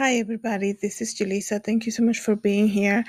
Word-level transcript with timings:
Hi, 0.00 0.14
everybody. 0.14 0.72
This 0.72 1.02
is 1.02 1.14
Julissa. 1.14 1.62
Thank 1.62 1.84
you 1.84 1.92
so 1.92 2.02
much 2.02 2.20
for 2.20 2.34
being 2.34 2.68
here. 2.68 3.04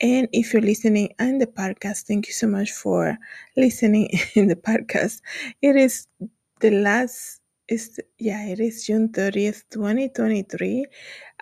And 0.00 0.28
if 0.32 0.52
you're 0.52 0.62
listening 0.62 1.12
in 1.18 1.38
the 1.38 1.48
podcast, 1.48 2.02
thank 2.02 2.28
you 2.28 2.32
so 2.32 2.46
much 2.46 2.70
for 2.70 3.18
listening 3.56 4.08
in 4.36 4.46
the 4.46 4.54
podcast. 4.54 5.20
It 5.62 5.74
is 5.74 6.06
the 6.60 6.70
last, 6.70 7.40
is 7.66 7.98
yeah, 8.20 8.46
it 8.46 8.60
is 8.60 8.86
June 8.86 9.08
30th, 9.08 9.64
2023. 9.70 10.86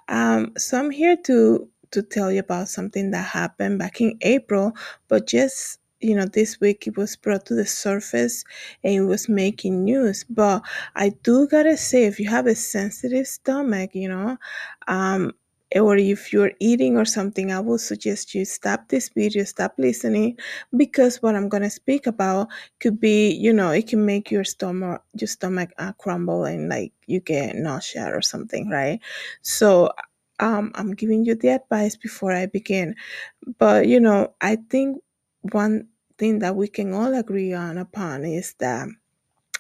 Um, 0.08 0.54
so 0.56 0.78
I'm 0.78 0.90
here 0.90 1.18
to 1.26 1.68
to 1.90 2.02
tell 2.02 2.32
you 2.32 2.40
about 2.40 2.68
something 2.70 3.10
that 3.10 3.26
happened 3.26 3.78
back 3.78 4.00
in 4.00 4.16
April, 4.22 4.72
but 5.08 5.26
just 5.26 5.78
you 6.06 6.14
know, 6.16 6.26
this 6.26 6.60
week 6.60 6.86
it 6.86 6.96
was 6.96 7.16
brought 7.16 7.46
to 7.46 7.54
the 7.54 7.66
surface 7.66 8.44
and 8.84 8.94
it 8.94 9.00
was 9.02 9.28
making 9.28 9.84
news. 9.84 10.24
But 10.28 10.62
I 10.94 11.10
do 11.22 11.46
gotta 11.48 11.76
say, 11.76 12.04
if 12.04 12.20
you 12.20 12.28
have 12.30 12.46
a 12.46 12.54
sensitive 12.54 13.26
stomach, 13.26 13.90
you 13.94 14.08
know, 14.08 14.36
um, 14.88 15.32
or 15.74 15.96
if 15.96 16.32
you're 16.32 16.52
eating 16.60 16.96
or 16.96 17.04
something, 17.04 17.50
I 17.52 17.58
will 17.60 17.78
suggest 17.78 18.34
you 18.34 18.44
stop 18.44 18.88
this 18.88 19.08
video, 19.10 19.42
stop 19.44 19.74
listening, 19.78 20.38
because 20.76 21.20
what 21.22 21.34
I'm 21.34 21.48
gonna 21.48 21.70
speak 21.70 22.06
about 22.06 22.48
could 22.80 23.00
be, 23.00 23.30
you 23.32 23.52
know, 23.52 23.70
it 23.72 23.88
can 23.88 24.06
make 24.06 24.30
your 24.30 24.44
stomach 24.44 25.02
your 25.18 25.28
stomach 25.28 25.70
uh, 25.78 25.92
crumble 25.94 26.44
and 26.44 26.68
like 26.68 26.92
you 27.06 27.20
get 27.20 27.56
nausea 27.56 28.08
or 28.14 28.22
something, 28.22 28.70
right? 28.70 29.00
So 29.42 29.90
um, 30.38 30.70
I'm 30.74 30.94
giving 30.94 31.24
you 31.24 31.34
the 31.34 31.48
advice 31.48 31.96
before 31.96 32.32
I 32.32 32.46
begin. 32.46 32.94
But 33.58 33.86
you 33.88 34.00
know, 34.00 34.34
I 34.40 34.56
think 34.70 35.02
one 35.52 35.88
thing 36.18 36.40
that 36.40 36.56
we 36.56 36.68
can 36.68 36.92
all 36.94 37.14
agree 37.14 37.52
on 37.54 37.78
upon 37.78 38.24
is 38.24 38.54
that 38.60 38.88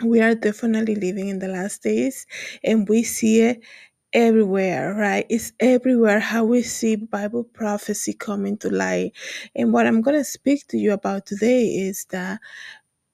we 0.04 0.20
are 0.20 0.34
definitely 0.34 0.94
living 0.96 1.28
in 1.28 1.38
the 1.38 1.48
last 1.48 1.82
days 1.82 2.26
and 2.64 2.88
we 2.88 3.02
see 3.02 3.42
it 3.42 3.60
everywhere 4.12 4.94
right? 4.94 5.26
It's 5.30 5.52
everywhere 5.60 6.20
how 6.20 6.44
we 6.44 6.62
see 6.62 6.96
bible 6.96 7.44
prophecy 7.44 8.14
coming 8.14 8.58
to 8.58 8.70
light. 8.70 9.12
And 9.54 9.72
what 9.72 9.86
i'm 9.86 10.02
going 10.02 10.18
to 10.18 10.24
speak 10.24 10.66
to 10.68 10.78
you 10.78 10.92
about 10.92 11.26
today 11.26 11.64
is 11.66 12.06
that 12.10 12.40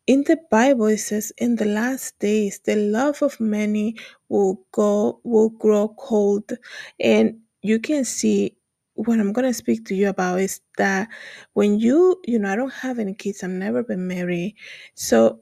in 0.07 0.25
the 0.25 0.39
bible 0.51 0.87
it 0.87 0.99
says 0.99 1.33
in 1.39 1.57
the 1.57 1.65
last 1.67 2.19
days 2.19 2.61
the 2.65 2.77
love 2.77 3.23
of 3.23 3.41
many 3.41 3.97
will 4.29 4.61
go 4.73 5.21
will 5.25 5.51
grow 5.51 5.89
cold. 5.99 6.53
And 7.01 7.41
you 7.63 7.81
can 7.81 8.05
see 8.05 8.57
what 8.95 9.19
i'm 9.21 9.33
going 9.33 9.47
to 9.47 9.55
speak 9.55 9.85
to 9.87 9.95
you 9.95 10.09
about 10.09 10.41
is 10.41 10.61
that 10.79 11.09
when 11.55 11.79
you 11.79 12.21
you 12.25 12.39
know 12.39 12.51
i 12.53 12.57
don't 12.57 12.73
have 12.73 12.99
any 12.99 13.15
kids 13.15 13.43
i've 13.43 13.51
never 13.51 13.83
been 13.83 14.07
married 14.07 14.55
so 14.95 15.41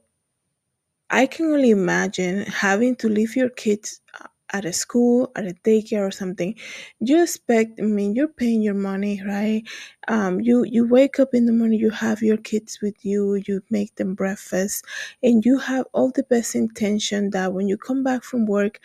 I 1.11 1.27
can 1.27 1.47
only 1.47 1.71
imagine 1.71 2.43
having 2.47 2.97
to 2.97 3.09
leave 3.09 3.37
your 3.37 3.49
kids 3.51 4.01
uh, 4.21 4.27
at 4.53 4.65
a 4.65 4.73
school, 4.73 5.31
at 5.37 5.47
a 5.47 5.55
daycare 5.65 6.07
or 6.07 6.11
something. 6.11 6.55
You 7.01 7.23
expect, 7.23 7.81
I 7.81 7.85
mean, 7.85 8.15
you're 8.15 8.29
paying 8.29 8.63
your 8.63 8.75
money, 8.75 9.21
right? 9.27 9.63
Um, 10.09 10.41
you 10.41 10.65
you 10.65 10.87
wake 10.89 11.19
up 11.21 11.35
in 11.35 11.47
the 11.47 11.53
morning, 11.53 11.79
you 11.81 11.91
have 11.91 12.23
your 12.23 12.37
kids 12.37 12.79
with 12.81 13.05
you, 13.05 13.35
you 13.47 13.63
make 13.71 13.95
them 13.97 14.15
breakfast, 14.15 14.85
and 15.23 15.45
you 15.45 15.59
have 15.59 15.87
all 15.93 16.11
the 16.13 16.25
best 16.25 16.55
intention 16.55 17.31
that 17.31 17.53
when 17.53 17.69
you 17.69 17.77
come 17.77 18.03
back 18.05 18.23
from 18.25 18.47
work, 18.47 18.81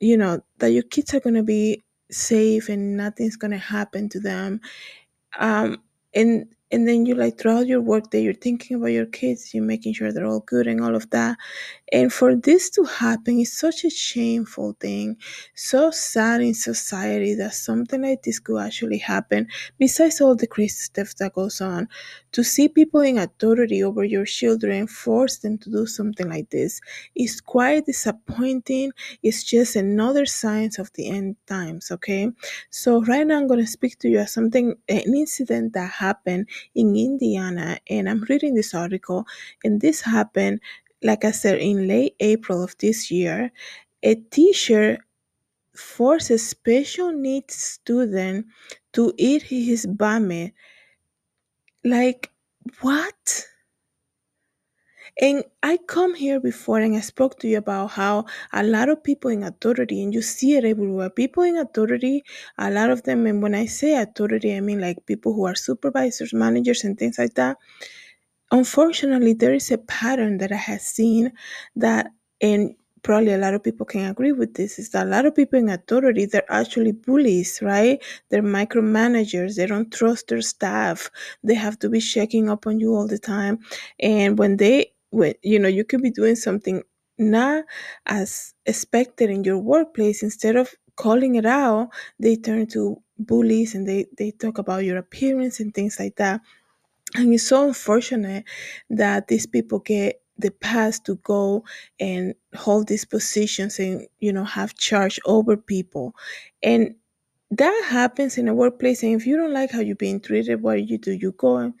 you 0.00 0.16
know 0.16 0.42
that 0.58 0.72
your 0.72 0.82
kids 0.84 1.14
are 1.14 1.20
gonna 1.20 1.42
be 1.42 1.82
safe 2.12 2.68
and 2.68 2.96
nothing's 2.96 3.36
gonna 3.36 3.58
happen 3.58 4.08
to 4.10 4.20
them. 4.20 4.60
Um 5.38 5.78
and 6.14 6.46
and 6.72 6.88
then 6.88 7.06
you 7.06 7.14
like 7.14 7.38
throughout 7.38 7.66
your 7.66 7.80
work 7.80 8.10
day 8.10 8.22
you're 8.22 8.34
thinking 8.34 8.76
about 8.76 8.88
your 8.88 9.06
kids 9.06 9.54
you're 9.54 9.64
making 9.64 9.94
sure 9.94 10.12
they're 10.12 10.26
all 10.26 10.40
good 10.40 10.66
and 10.66 10.82
all 10.82 10.94
of 10.96 11.08
that 11.10 11.38
and 11.92 12.12
for 12.12 12.34
this 12.34 12.70
to 12.70 12.84
happen 12.84 13.38
is 13.38 13.52
such 13.52 13.84
a 13.84 13.90
shameful 13.90 14.74
thing 14.80 15.16
so 15.54 15.90
sad 15.90 16.40
in 16.40 16.54
society 16.54 17.34
that 17.34 17.54
something 17.54 18.02
like 18.02 18.22
this 18.22 18.38
could 18.38 18.58
actually 18.60 18.98
happen 18.98 19.46
besides 19.78 20.20
all 20.20 20.34
the 20.34 20.46
crazy 20.46 20.70
stuff 20.70 21.14
that 21.16 21.34
goes 21.34 21.60
on. 21.60 21.88
To 22.32 22.42
see 22.42 22.68
people 22.68 23.00
in 23.02 23.18
authority 23.18 23.82
over 23.84 24.04
your 24.04 24.24
children 24.24 24.86
force 24.86 25.38
them 25.38 25.58
to 25.58 25.70
do 25.70 25.86
something 25.86 26.28
like 26.28 26.48
this 26.50 26.80
is 27.14 27.40
quite 27.42 27.84
disappointing. 27.86 28.92
It's 29.22 29.44
just 29.44 29.76
another 29.76 30.24
sign 30.24 30.70
of 30.78 30.90
the 30.94 31.08
end 31.08 31.36
times 31.46 31.90
okay? 31.90 32.30
So 32.70 33.02
right 33.02 33.26
now 33.26 33.38
I'm 33.38 33.48
to 33.48 33.66
speak 33.66 33.98
to 34.00 34.08
you 34.08 34.18
as 34.18 34.32
something, 34.32 34.76
an 34.88 35.00
incident 35.14 35.72
that 35.74 35.90
happened 35.90 36.48
in 36.74 36.94
Indiana, 36.96 37.78
and 37.90 38.08
I'm 38.08 38.22
reading 38.28 38.54
this 38.54 38.74
article, 38.74 39.26
and 39.64 39.80
this 39.80 40.00
happened, 40.02 40.60
like 41.02 41.24
I 41.24 41.30
said, 41.32 41.58
in 41.58 41.88
late 41.88 42.16
April 42.20 42.62
of 42.62 42.76
this 42.78 43.10
year. 43.10 43.52
A 44.02 44.14
teacher 44.16 44.98
forced 45.76 46.30
a 46.30 46.38
special 46.38 47.12
needs 47.12 47.54
student 47.56 48.46
to 48.94 49.12
eat 49.18 49.42
his 49.44 49.86
bame. 49.86 50.52
Like, 51.84 52.32
what? 52.80 53.46
And 55.20 55.44
I 55.62 55.76
come 55.78 56.14
here 56.14 56.38
before 56.40 56.78
and 56.78 56.94
I 56.96 57.00
spoke 57.00 57.38
to 57.40 57.48
you 57.48 57.58
about 57.58 57.88
how 57.92 58.26
a 58.52 58.62
lot 58.62 58.88
of 58.90 59.02
people 59.02 59.30
in 59.30 59.42
authority, 59.42 60.02
and 60.02 60.12
you 60.14 60.20
see 60.22 60.54
it 60.56 60.64
everywhere, 60.64 61.10
people 61.10 61.42
in 61.44 61.56
authority, 61.56 62.24
a 62.58 62.70
lot 62.70 62.90
of 62.90 63.02
them, 63.04 63.26
and 63.26 63.42
when 63.42 63.54
I 63.54 63.66
say 63.66 63.94
authority, 64.00 64.54
I 64.56 64.60
mean 64.60 64.80
like 64.80 65.04
people 65.06 65.34
who 65.34 65.44
are 65.46 65.54
supervisors, 65.54 66.32
managers, 66.34 66.84
and 66.84 66.98
things 66.98 67.18
like 67.18 67.34
that. 67.34 67.56
Unfortunately, 68.52 69.32
there 69.32 69.54
is 69.54 69.70
a 69.72 69.78
pattern 69.78 70.38
that 70.38 70.52
I 70.52 70.56
have 70.56 70.80
seen 70.82 71.32
that, 71.76 72.12
and 72.40 72.74
probably 73.02 73.32
a 73.32 73.38
lot 73.38 73.54
of 73.54 73.64
people 73.64 73.86
can 73.86 74.10
agree 74.10 74.32
with 74.32 74.54
this, 74.54 74.78
is 74.78 74.90
that 74.90 75.06
a 75.06 75.10
lot 75.10 75.26
of 75.26 75.34
people 75.34 75.58
in 75.58 75.68
authority, 75.70 76.26
they're 76.26 76.52
actually 76.52 76.92
bullies, 76.92 77.60
right? 77.62 78.00
They're 78.30 78.42
micromanagers. 78.42 79.56
They 79.56 79.66
don't 79.66 79.92
trust 79.92 80.28
their 80.28 80.42
staff. 80.42 81.10
They 81.42 81.54
have 81.54 81.78
to 81.80 81.88
be 81.88 82.00
checking 82.00 82.50
up 82.50 82.66
on 82.66 82.78
you 82.80 82.94
all 82.94 83.08
the 83.08 83.18
time. 83.18 83.58
And 84.00 84.38
when 84.38 84.58
they, 84.58 84.92
when, 85.10 85.34
you 85.42 85.58
know, 85.58 85.68
you 85.68 85.84
could 85.84 86.02
be 86.02 86.10
doing 86.10 86.36
something 86.36 86.82
not 87.18 87.64
as 88.06 88.54
expected 88.66 89.30
in 89.30 89.44
your 89.44 89.58
workplace, 89.58 90.22
instead 90.22 90.56
of 90.56 90.74
calling 90.96 91.36
it 91.36 91.46
out, 91.46 91.88
they 92.20 92.36
turn 92.36 92.66
to 92.68 93.02
bullies 93.18 93.74
and 93.74 93.86
they, 93.88 94.06
they 94.18 94.30
talk 94.32 94.58
about 94.58 94.84
your 94.84 94.98
appearance 94.98 95.60
and 95.60 95.74
things 95.74 95.98
like 95.98 96.16
that. 96.16 96.40
And 97.16 97.32
it's 97.34 97.46
so 97.46 97.66
unfortunate 97.68 98.44
that 98.90 99.28
these 99.28 99.46
people 99.46 99.80
get 99.80 100.22
the 100.38 100.50
pass 100.50 100.98
to 101.00 101.16
go 101.16 101.64
and 102.00 102.34
hold 102.56 102.88
these 102.88 103.04
positions 103.04 103.78
and, 103.78 104.06
you 104.20 104.32
know, 104.32 104.44
have 104.44 104.74
charge 104.74 105.20
over 105.26 105.56
people. 105.56 106.14
And 106.62 106.94
that 107.50 107.86
happens 107.88 108.38
in 108.38 108.48
a 108.48 108.54
workplace. 108.54 109.02
And 109.02 109.14
if 109.20 109.26
you 109.26 109.36
don't 109.36 109.52
like 109.52 109.70
how 109.70 109.80
you're 109.80 109.96
being 109.96 110.20
treated, 110.20 110.62
what 110.62 110.76
do 110.76 110.82
you 110.82 110.98
do? 110.98 111.12
You 111.12 111.32
go 111.32 111.58
and, 111.58 111.74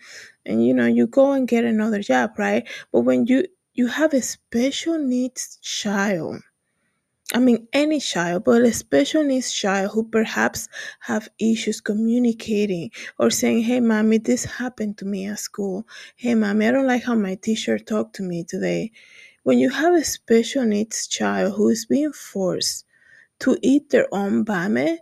and 0.46 0.64
you 0.66 0.74
know, 0.74 0.86
you 0.86 1.06
go 1.06 1.32
and 1.32 1.48
get 1.48 1.64
another 1.64 2.02
job, 2.02 2.32
right? 2.38 2.68
But 2.92 3.02
when 3.02 3.26
you 3.26 3.46
you 3.74 3.86
have 3.86 4.12
a 4.12 4.20
special 4.20 4.98
needs 4.98 5.58
child 5.62 6.42
I 7.34 7.38
mean, 7.40 7.68
any 7.72 8.00
child, 8.00 8.44
but 8.44 8.62
a 8.62 8.72
special 8.72 9.22
needs 9.22 9.52
child 9.52 9.90
who 9.92 10.04
perhaps 10.04 10.68
have 11.00 11.28
issues 11.38 11.80
communicating 11.80 12.90
or 13.18 13.28
saying, 13.30 13.62
"Hey, 13.64 13.80
mommy, 13.80 14.18
this 14.18 14.44
happened 14.44 14.96
to 14.98 15.04
me 15.04 15.26
at 15.26 15.38
school. 15.38 15.86
Hey, 16.16 16.34
mommy, 16.34 16.66
I 16.68 16.70
don't 16.70 16.86
like 16.86 17.02
how 17.04 17.14
my 17.14 17.34
teacher 17.34 17.78
talked 17.78 18.14
to 18.16 18.22
me 18.22 18.44
today." 18.44 18.92
When 19.42 19.58
you 19.58 19.70
have 19.70 19.94
a 19.94 20.04
special 20.04 20.64
needs 20.64 21.06
child 21.06 21.56
who 21.56 21.68
is 21.68 21.84
being 21.86 22.12
forced 22.14 22.84
to 23.40 23.58
eat 23.62 23.90
their 23.90 24.08
own 24.14 24.44
bame, 24.44 24.98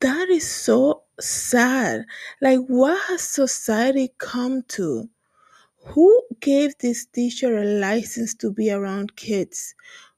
that 0.00 0.28
is 0.30 0.48
so 0.50 1.04
sad. 1.20 2.06
Like, 2.42 2.60
what 2.66 2.98
has 3.08 3.22
society 3.22 4.12
come 4.18 4.62
to? 4.76 5.08
Who 5.94 6.22
gave 6.40 6.76
this 6.78 7.06
teacher 7.06 7.56
a 7.58 7.64
license 7.64 8.34
to 8.36 8.50
be 8.50 8.70
around 8.72 9.16
kids? 9.16 9.74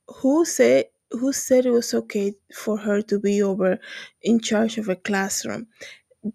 Who 0.09 0.45
said 0.47 0.87
who 1.11 1.33
said 1.33 1.67
it 1.67 1.71
was 1.71 1.95
okay 1.95 2.35
for 2.55 2.77
her 2.79 3.03
to 3.03 3.19
be 3.19 3.43
over 3.43 3.79
in 4.23 4.41
charge 4.41 4.79
of 4.79 4.89
a 4.89 4.97
classroom? 4.97 5.67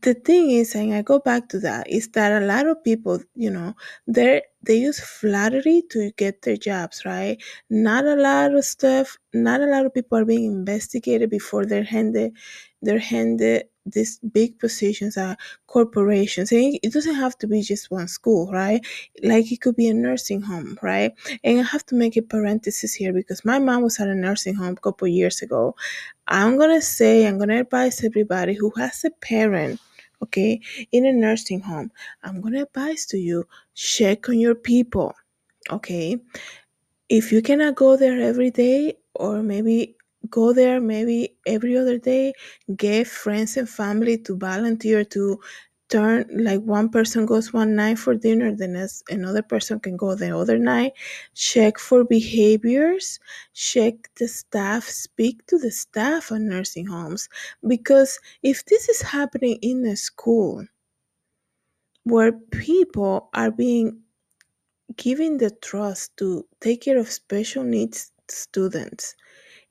the 0.01 0.13
thing 0.13 0.51
is 0.51 0.73
and 0.75 0.93
i 0.93 1.01
go 1.01 1.19
back 1.19 1.49
to 1.49 1.59
that 1.59 1.89
is 1.89 2.07
that 2.09 2.41
a 2.41 2.45
lot 2.45 2.65
of 2.65 2.81
people 2.83 3.19
you 3.35 3.49
know 3.51 3.73
they 4.07 4.41
they 4.63 4.77
use 4.77 4.99
flattery 5.01 5.83
to 5.89 6.11
get 6.17 6.41
their 6.43 6.55
jobs 6.55 7.03
right 7.05 7.41
not 7.69 8.05
a 8.05 8.15
lot 8.15 8.53
of 8.55 8.63
stuff 8.63 9.17
not 9.33 9.59
a 9.61 9.65
lot 9.65 9.85
of 9.85 9.93
people 9.93 10.17
are 10.17 10.25
being 10.25 10.45
investigated 10.45 11.29
before 11.29 11.65
they're 11.65 11.83
handed 11.83 12.31
they're 12.81 12.99
handed 12.99 13.63
these 13.85 14.19
big 14.19 14.59
positions 14.59 15.17
at 15.17 15.37
corporations 15.67 16.51
and 16.51 16.79
it 16.83 16.93
doesn't 16.93 17.15
have 17.15 17.37
to 17.37 17.47
be 17.47 17.61
just 17.61 17.89
one 17.91 18.07
school 18.07 18.51
right? 18.51 18.85
Like 19.23 19.51
it 19.51 19.61
could 19.61 19.75
be 19.75 19.87
a 19.89 19.93
nursing 19.93 20.41
home 20.41 20.77
right? 20.81 21.13
And 21.43 21.59
i 21.59 21.63
have 21.63 21.85
to 21.87 21.95
make 21.95 22.17
a 22.17 22.21
parenthesis 22.21 22.93
here 22.93 23.13
because 23.13 23.43
my 23.45 23.59
mom 23.59 23.83
was 23.83 23.99
at 23.99 24.07
a 24.07 24.15
nursing 24.15 24.55
home 24.55 24.73
a 24.77 24.81
couple 24.81 25.07
years 25.07 25.41
ago. 25.41 25.75
I'm 26.27 26.57
gonna 26.57 26.81
say 26.81 27.27
i'm 27.27 27.37
gonna 27.39 27.61
advise 27.61 28.03
everybody 28.03 28.53
who 28.53 28.71
has 28.77 29.03
a 29.03 29.11
parent 29.11 29.79
okay 30.23 30.61
in 30.91 31.05
a 31.05 31.11
nursing 31.13 31.59
home 31.61 31.91
i'm 32.23 32.41
gonna 32.41 32.63
advise 32.63 33.05
to 33.07 33.17
you 33.17 33.47
check 33.73 34.29
on 34.29 34.39
your 34.39 34.55
people 34.55 35.13
okay? 35.71 36.17
If 37.09 37.31
you 37.31 37.41
cannot 37.41 37.75
go 37.75 37.97
there 37.97 38.19
every 38.21 38.51
day 38.51 38.97
or 39.15 39.43
maybe 39.43 39.95
go 40.31 40.53
there 40.53 40.79
maybe 40.81 41.35
every 41.45 41.77
other 41.77 41.97
day 41.99 42.33
get 42.75 43.07
friends 43.07 43.57
and 43.57 43.69
family 43.69 44.17
to 44.17 44.37
volunteer 44.37 45.03
to 45.05 45.39
turn 45.89 46.25
like 46.31 46.61
one 46.61 46.89
person 46.89 47.25
goes 47.25 47.51
one 47.53 47.75
night 47.75 47.99
for 47.99 48.15
dinner 48.15 48.55
the 48.55 48.67
next 48.67 49.03
another 49.09 49.41
person 49.43 49.79
can 49.79 49.97
go 49.97 50.15
the 50.15 50.35
other 50.35 50.57
night. 50.57 50.93
Check 51.35 51.77
for 51.79 52.03
behaviors 52.05 53.19
check 53.53 53.95
the 54.17 54.27
staff 54.27 54.85
speak 54.85 55.45
to 55.47 55.57
the 55.59 55.71
staff 55.71 56.31
on 56.31 56.47
nursing 56.47 56.87
homes. 56.87 57.27
Because 57.67 58.19
if 58.41 58.65
this 58.65 58.87
is 58.89 59.01
happening 59.01 59.57
in 59.61 59.85
a 59.85 59.95
school 59.97 60.65
where 62.03 62.31
people 62.31 63.29
are 63.33 63.51
being 63.51 64.01
given 64.97 65.37
the 65.37 65.51
trust 65.51 66.15
to 66.17 66.45
take 66.61 66.81
care 66.81 66.97
of 66.97 67.09
special 67.09 67.63
needs 67.63 68.11
students 68.29 69.15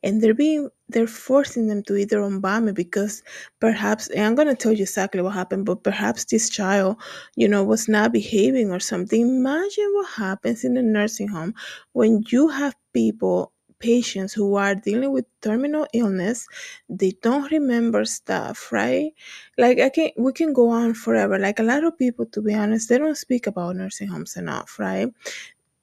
and 0.02 0.22
they're 0.22 0.34
being 0.34 0.68
they're 0.88 1.06
forcing 1.06 1.68
them 1.68 1.82
to 1.84 1.96
either 1.96 2.20
unbound 2.20 2.66
me 2.66 2.72
because 2.72 3.22
perhaps 3.60 4.08
and 4.08 4.38
i'm 4.40 4.46
to 4.46 4.54
tell 4.54 4.72
you 4.72 4.82
exactly 4.82 5.22
what 5.22 5.34
happened 5.34 5.64
but 5.66 5.82
perhaps 5.82 6.24
this 6.26 6.48
child 6.50 6.96
you 7.36 7.48
know 7.48 7.62
was 7.64 7.88
not 7.88 8.12
behaving 8.12 8.70
or 8.70 8.80
something. 8.80 9.20
Imagine 9.22 9.90
what 9.94 10.08
happens 10.10 10.64
in 10.64 10.76
a 10.76 10.82
nursing 10.82 11.28
home 11.28 11.54
when 11.92 12.24
you 12.28 12.48
have 12.48 12.74
people 12.92 13.52
patients 13.78 14.34
who 14.34 14.56
are 14.56 14.74
dealing 14.74 15.10
with 15.10 15.24
terminal 15.40 15.86
illness 15.94 16.46
they 16.90 17.12
don't 17.22 17.50
remember 17.50 18.04
stuff 18.04 18.70
right? 18.72 19.12
Like 19.58 19.80
i 19.80 19.88
can 19.88 20.10
we 20.18 20.32
can 20.32 20.52
go 20.52 20.68
on 20.70 20.94
forever. 20.94 21.38
Like 21.38 21.58
a 21.58 21.62
lot 21.62 21.84
of 21.84 21.96
people 21.98 22.26
to 22.26 22.42
be 22.42 22.54
honest 22.54 22.88
they 22.88 22.98
don't 22.98 23.16
speak 23.16 23.46
about 23.46 23.76
nursing 23.76 24.08
homes 24.08 24.36
enough 24.36 24.78
right? 24.78 25.08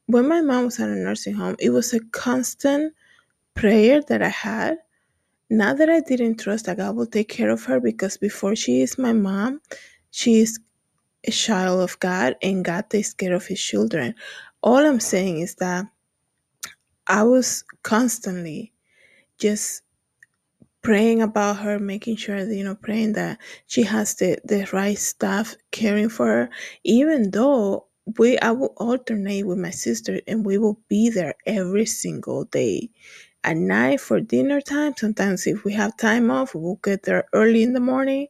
When 0.07 0.27
my 0.27 0.41
mom 0.41 0.65
was 0.65 0.79
at 0.79 0.89
a 0.89 0.95
nursing 0.95 1.35
home 1.35 1.55
it 1.59 1.71
was 1.71 1.93
a 1.93 1.99
constant 2.11 2.93
prayer 3.57 4.01
that 4.03 4.21
I 4.21 4.29
had. 4.29 4.77
Not 5.49 5.77
that 5.79 5.89
I 5.89 6.01
didn't 6.01 6.37
trust 6.39 6.65
that 6.65 6.77
God 6.77 6.95
will 6.95 7.07
take 7.07 7.29
care 7.29 7.49
of 7.49 7.63
her 7.65 7.79
because 7.79 8.17
before 8.17 8.55
she 8.55 8.81
is 8.81 8.97
my 8.97 9.13
mom, 9.13 9.61
she 10.11 10.41
is 10.41 10.59
a 11.25 11.31
child 11.31 11.81
of 11.81 11.99
God 11.99 12.35
and 12.41 12.65
God 12.65 12.89
takes 12.89 13.13
care 13.13 13.33
of 13.33 13.45
his 13.45 13.61
children. 13.61 14.15
All 14.61 14.77
I'm 14.77 14.99
saying 14.99 15.39
is 15.39 15.55
that 15.55 15.85
I 17.07 17.23
was 17.23 17.63
constantly 17.83 18.73
just 19.39 19.83
praying 20.81 21.21
about 21.21 21.57
her, 21.59 21.79
making 21.79 22.17
sure 22.17 22.45
that, 22.45 22.55
you 22.55 22.63
know, 22.63 22.75
praying 22.75 23.13
that 23.13 23.39
she 23.67 23.83
has 23.83 24.15
the, 24.15 24.37
the 24.45 24.67
right 24.73 24.97
staff 24.97 25.55
caring 25.71 26.09
for 26.09 26.27
her, 26.27 26.49
even 26.83 27.31
though 27.31 27.87
we 28.17 28.39
I 28.39 28.51
will 28.51 28.73
alternate 28.77 29.43
with 29.43 29.57
my 29.57 29.71
sister 29.71 30.21
and 30.27 30.45
we 30.45 30.57
will 30.57 30.79
be 30.87 31.09
there 31.09 31.35
every 31.45 31.85
single 31.85 32.45
day 32.45 32.89
at 33.47 33.57
night 33.57 34.01
for 34.01 34.19
dinner 34.21 34.61
time. 34.61 34.93
Sometimes, 34.97 35.47
if 35.47 35.65
we 35.65 35.73
have 35.73 35.97
time 35.97 36.31
off, 36.31 36.55
we'll 36.55 36.81
get 36.89 37.03
there 37.05 37.25
early 37.33 37.63
in 37.63 37.73
the 37.73 37.81
morning 37.93 38.27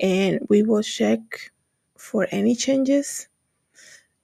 and 0.00 0.40
we 0.50 0.62
will 0.62 0.82
check 0.84 1.20
for 1.98 2.28
any 2.32 2.54
changes. 2.56 3.28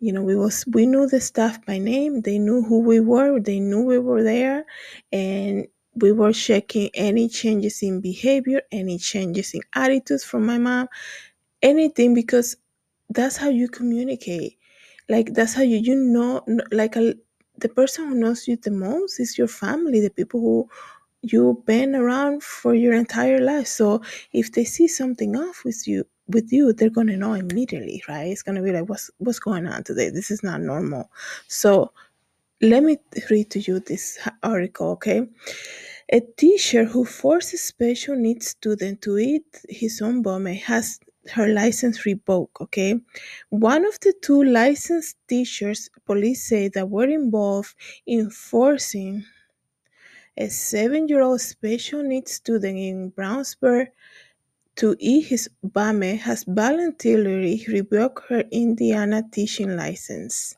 You 0.00 0.12
know, 0.12 0.22
we 0.22 0.36
was 0.36 0.64
we 0.68 0.86
knew 0.86 1.06
the 1.08 1.20
staff 1.20 1.64
by 1.66 1.78
name. 1.78 2.22
They 2.22 2.38
knew 2.38 2.62
who 2.62 2.80
we 2.80 3.00
were. 3.00 3.40
They 3.40 3.58
knew 3.60 3.82
we 3.82 3.98
were 3.98 4.22
there, 4.22 4.64
and 5.12 5.66
we 5.96 6.12
were 6.12 6.32
checking 6.32 6.90
any 6.94 7.28
changes 7.28 7.82
in 7.82 8.00
behavior, 8.00 8.62
any 8.70 8.98
changes 8.98 9.54
in 9.54 9.62
attitudes 9.74 10.22
from 10.24 10.46
my 10.46 10.58
mom, 10.58 10.88
anything 11.62 12.14
because 12.14 12.56
that's 13.10 13.36
how 13.38 13.50
you 13.50 13.68
communicate. 13.68 14.58
Like 15.08 15.34
that's 15.34 15.54
how 15.54 15.62
you 15.62 15.78
you 15.78 15.96
know 15.96 16.44
like 16.72 16.96
a, 16.96 17.14
the 17.60 17.68
person 17.68 18.08
who 18.08 18.14
knows 18.14 18.48
you 18.48 18.56
the 18.56 18.70
most 18.70 19.20
is 19.20 19.38
your 19.38 19.48
family, 19.48 20.00
the 20.00 20.10
people 20.10 20.40
who 20.40 20.68
you've 21.22 21.64
been 21.66 21.94
around 21.94 22.42
for 22.42 22.74
your 22.74 22.94
entire 22.94 23.40
life. 23.40 23.66
So 23.66 24.02
if 24.32 24.52
they 24.52 24.64
see 24.64 24.88
something 24.88 25.36
off 25.36 25.64
with 25.64 25.86
you, 25.86 26.04
with 26.28 26.52
you, 26.52 26.72
they're 26.72 26.90
gonna 26.90 27.16
know 27.16 27.32
immediately, 27.34 28.02
right? 28.08 28.28
It's 28.28 28.42
gonna 28.42 28.62
be 28.62 28.72
like, 28.72 28.88
what's 28.88 29.10
what's 29.18 29.38
going 29.38 29.66
on 29.66 29.82
today? 29.84 30.10
This 30.10 30.30
is 30.30 30.42
not 30.42 30.60
normal. 30.60 31.10
So 31.48 31.92
let 32.60 32.82
me 32.82 32.98
read 33.30 33.50
to 33.50 33.60
you 33.60 33.80
this 33.80 34.18
article, 34.42 34.90
okay? 34.90 35.26
A 36.10 36.20
teacher 36.20 36.84
who 36.84 37.04
forces 37.04 37.62
special 37.62 38.16
needs 38.16 38.48
student 38.48 39.02
to 39.02 39.18
eat 39.18 39.60
his 39.68 40.00
own 40.00 40.22
vomit 40.22 40.58
has 40.62 41.00
her 41.30 41.48
license 41.48 42.04
revoked, 42.06 42.60
okay? 42.60 43.00
One 43.50 43.84
of 43.84 43.98
the 44.00 44.14
two 44.22 44.42
licensed 44.44 45.16
teachers, 45.28 45.90
police 46.06 46.48
say, 46.48 46.68
that 46.68 46.88
were 46.88 47.08
involved 47.08 47.74
in 48.06 48.30
forcing 48.30 49.24
a 50.36 50.48
seven-year-old 50.48 51.40
special 51.40 52.02
needs 52.02 52.32
student 52.32 52.78
in 52.78 53.10
Brownsburg 53.10 53.88
to 54.76 54.94
eat 55.00 55.26
his 55.26 55.50
vomit 55.64 56.20
has 56.20 56.44
voluntarily 56.44 57.64
revoked 57.66 58.28
her 58.28 58.44
Indiana 58.52 59.24
teaching 59.32 59.76
license. 59.76 60.56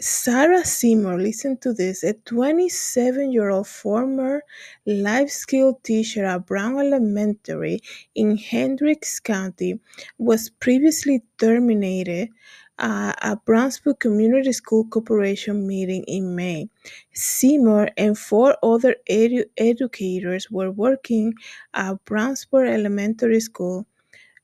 Sarah 0.00 0.64
Seymour, 0.64 1.18
listen 1.20 1.56
to 1.58 1.72
this. 1.72 2.02
A 2.02 2.14
27 2.14 3.32
year 3.32 3.50
old 3.50 3.68
former 3.68 4.42
life 4.86 5.30
skill 5.30 5.80
teacher 5.82 6.24
at 6.24 6.46
Brown 6.46 6.78
Elementary 6.78 7.80
in 8.14 8.36
Hendricks 8.36 9.20
County 9.20 9.78
was 10.18 10.50
previously 10.50 11.22
terminated 11.38 12.30
uh, 12.78 13.12
at 13.20 13.44
Brownsburg 13.44 14.00
Community 14.00 14.52
School 14.52 14.84
Corporation 14.86 15.66
meeting 15.66 16.02
in 16.04 16.34
May. 16.34 16.68
Seymour 17.14 17.90
and 17.96 18.18
four 18.18 18.56
other 18.62 18.96
edu- 19.10 19.44
educators 19.58 20.50
were 20.50 20.70
working 20.70 21.34
at 21.74 22.04
Brownsburg 22.06 22.68
Elementary 22.68 23.40
School 23.40 23.86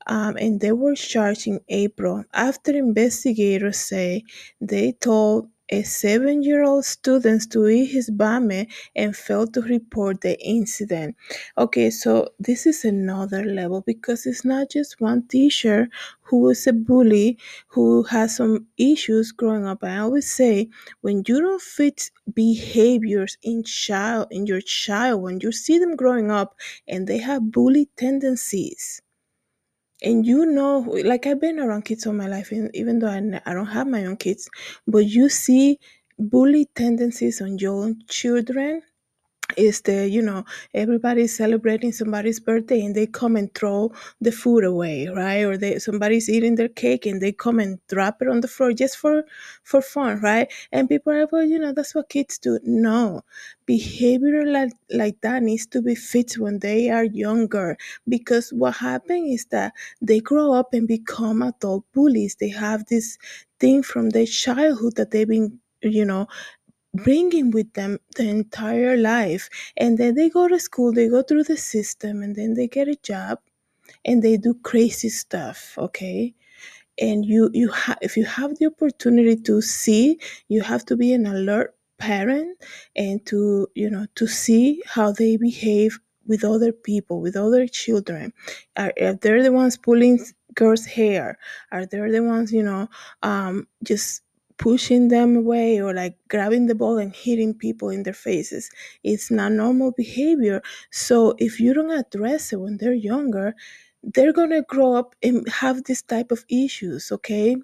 um, 0.06 0.36
and 0.38 0.60
they 0.60 0.72
were 0.72 0.94
charged 0.94 1.46
in 1.46 1.60
April 1.68 2.24
after 2.32 2.72
investigators 2.76 3.78
say 3.78 4.22
they 4.60 4.92
told 4.92 5.48
a 5.68 5.82
seven 5.82 6.42
year 6.44 6.62
old 6.62 6.84
student 6.84 7.50
to 7.50 7.66
eat 7.66 7.86
his 7.86 8.08
vomit 8.08 8.68
and 8.94 9.16
failed 9.16 9.52
to 9.52 9.60
report 9.62 10.20
the 10.20 10.38
incident. 10.40 11.16
Okay, 11.58 11.90
so 11.90 12.28
this 12.38 12.66
is 12.66 12.84
another 12.84 13.44
level 13.44 13.80
because 13.82 14.26
it's 14.26 14.44
not 14.44 14.70
just 14.70 15.00
one 15.00 15.26
teacher 15.26 15.88
who 16.22 16.48
is 16.50 16.66
a 16.66 16.72
bully 16.72 17.38
who 17.68 18.02
has 18.04 18.36
some 18.36 18.66
issues 18.78 19.32
growing 19.32 19.66
up. 19.66 19.82
I 19.82 19.98
always 19.98 20.30
say 20.30 20.68
when 21.00 21.22
you 21.26 21.40
don't 21.40 21.60
fit 21.62 22.10
behaviors 22.32 23.36
in 23.42 23.64
child 23.64 24.28
in 24.30 24.46
your 24.46 24.60
child, 24.60 25.22
when 25.22 25.40
you 25.40 25.52
see 25.52 25.78
them 25.78 25.96
growing 25.96 26.30
up 26.30 26.54
and 26.86 27.06
they 27.06 27.18
have 27.18 27.50
bully 27.52 27.88
tendencies, 27.96 29.02
and 30.06 30.26
you 30.30 30.40
know 30.46 30.72
like 31.12 31.26
i've 31.26 31.40
been 31.46 31.58
around 31.64 31.82
kids 31.88 32.06
all 32.06 32.12
my 32.22 32.28
life 32.36 32.50
and 32.52 32.70
even 32.74 32.98
though 33.00 33.08
I, 33.16 33.16
n- 33.16 33.42
I 33.46 33.52
don't 33.54 33.74
have 33.78 33.88
my 33.96 34.04
own 34.06 34.16
kids 34.16 34.48
but 34.86 35.04
you 35.16 35.28
see 35.28 35.78
bully 36.18 36.64
tendencies 36.74 37.40
on 37.42 37.58
your 37.58 37.74
own 37.84 37.94
children 38.08 38.82
is 39.56 39.80
the 39.82 40.08
you 40.08 40.20
know 40.22 40.44
everybody's 40.74 41.36
celebrating 41.36 41.92
somebody's 41.92 42.40
birthday 42.40 42.84
and 42.84 42.94
they 42.94 43.06
come 43.06 43.36
and 43.36 43.54
throw 43.54 43.92
the 44.20 44.32
food 44.32 44.64
away 44.64 45.08
right? 45.08 45.42
Or 45.44 45.56
they 45.56 45.78
somebody's 45.78 46.28
eating 46.28 46.56
their 46.56 46.68
cake 46.68 47.06
and 47.06 47.20
they 47.20 47.32
come 47.32 47.58
and 47.60 47.78
drop 47.88 48.20
it 48.22 48.28
on 48.28 48.40
the 48.40 48.48
floor 48.48 48.72
just 48.72 48.96
for 48.98 49.24
for 49.62 49.80
fun 49.82 50.20
right? 50.20 50.52
And 50.72 50.88
people 50.88 51.12
are 51.12 51.26
well 51.30 51.44
you 51.44 51.58
know 51.58 51.72
that's 51.72 51.94
what 51.94 52.08
kids 52.08 52.38
do. 52.38 52.58
No. 52.64 53.22
Behavior 53.66 54.46
like 54.46 54.72
like 54.90 55.20
that 55.22 55.42
needs 55.42 55.66
to 55.68 55.82
be 55.82 55.94
fixed 55.94 56.38
when 56.38 56.58
they 56.60 56.90
are 56.90 57.04
younger 57.04 57.76
because 58.08 58.50
what 58.52 58.76
happens 58.76 59.40
is 59.40 59.46
that 59.46 59.72
they 60.00 60.20
grow 60.20 60.52
up 60.52 60.72
and 60.74 60.86
become 60.88 61.42
adult 61.42 61.84
bullies. 61.92 62.36
They 62.36 62.48
have 62.50 62.86
this 62.86 63.18
thing 63.60 63.82
from 63.82 64.10
their 64.10 64.26
childhood 64.26 64.96
that 64.96 65.10
they've 65.10 65.28
been 65.28 65.58
you 65.82 66.04
know 66.04 66.26
bringing 66.96 67.50
with 67.50 67.72
them 67.74 67.98
the 68.16 68.28
entire 68.28 68.96
life 68.96 69.48
and 69.76 69.98
then 69.98 70.14
they 70.14 70.28
go 70.30 70.48
to 70.48 70.58
school 70.60 70.92
they 70.92 71.08
go 71.08 71.22
through 71.22 71.44
the 71.44 71.56
system 71.56 72.22
and 72.22 72.36
then 72.36 72.54
they 72.54 72.68
get 72.68 72.88
a 72.88 72.96
job 72.96 73.38
and 74.04 74.22
they 74.22 74.36
do 74.36 74.54
crazy 74.62 75.08
stuff 75.08 75.74
okay? 75.78 76.34
And 76.98 77.24
you 77.26 77.50
you 77.52 77.70
have 77.70 77.98
if 78.02 78.16
you 78.16 78.24
have 78.24 78.58
the 78.58 78.66
opportunity 78.66 79.36
to 79.42 79.60
see 79.62 80.18
you 80.48 80.62
have 80.62 80.84
to 80.86 80.96
be 80.96 81.12
an 81.12 81.26
alert 81.26 81.74
parent 81.98 82.58
and 82.96 83.24
to 83.26 83.68
you 83.74 83.90
know 83.90 84.06
to 84.16 84.26
see 84.26 84.82
how 84.86 85.12
they 85.12 85.36
behave 85.36 85.98
with 86.26 86.44
other 86.44 86.72
people 86.72 87.20
with 87.20 87.36
other 87.36 87.66
children. 87.68 88.32
Are, 88.76 88.92
if 88.96 89.20
they're 89.20 89.42
the 89.42 89.52
ones 89.52 89.76
pulling 89.76 90.20
girls 90.54 90.86
hair? 90.86 91.38
Are 91.72 91.86
they 91.86 91.98
the 92.10 92.22
ones 92.22 92.52
you 92.52 92.62
know 92.62 92.88
um 93.22 93.68
just 93.84 94.22
pushing 94.58 95.08
them 95.08 95.36
away 95.36 95.80
or 95.80 95.92
like 95.94 96.16
grabbing 96.28 96.66
the 96.66 96.74
ball 96.74 96.98
and 96.98 97.14
hitting 97.14 97.52
people 97.54 97.90
in 97.90 98.02
their 98.04 98.14
faces 98.14 98.70
it's 99.04 99.30
not 99.30 99.52
normal 99.52 99.92
behavior. 99.92 100.62
So 100.90 101.34
if 101.38 101.60
you 101.60 101.74
don't 101.74 101.90
address 101.90 102.52
it 102.52 102.60
when 102.60 102.78
they're 102.78 102.92
younger 102.94 103.54
they're 104.02 104.32
gonna 104.32 104.62
grow 104.62 104.94
up 104.94 105.14
and 105.22 105.46
have 105.48 105.84
this 105.84 106.02
type 106.02 106.30
of 106.30 106.44
issues 106.50 107.10
okay? 107.12 107.56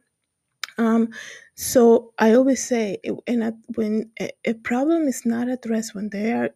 Um 0.78 1.10
so 1.56 2.12
i 2.18 2.32
always 2.34 2.62
say 2.66 2.98
and 3.26 3.44
I- 3.44 3.52
when 3.76 4.10
a, 4.20 4.30
a 4.46 4.54
problem 4.54 5.02
is 5.08 5.26
not 5.26 5.48
addressed 5.48 5.94
when 5.94 6.08
they 6.10 6.32
are 6.32 6.50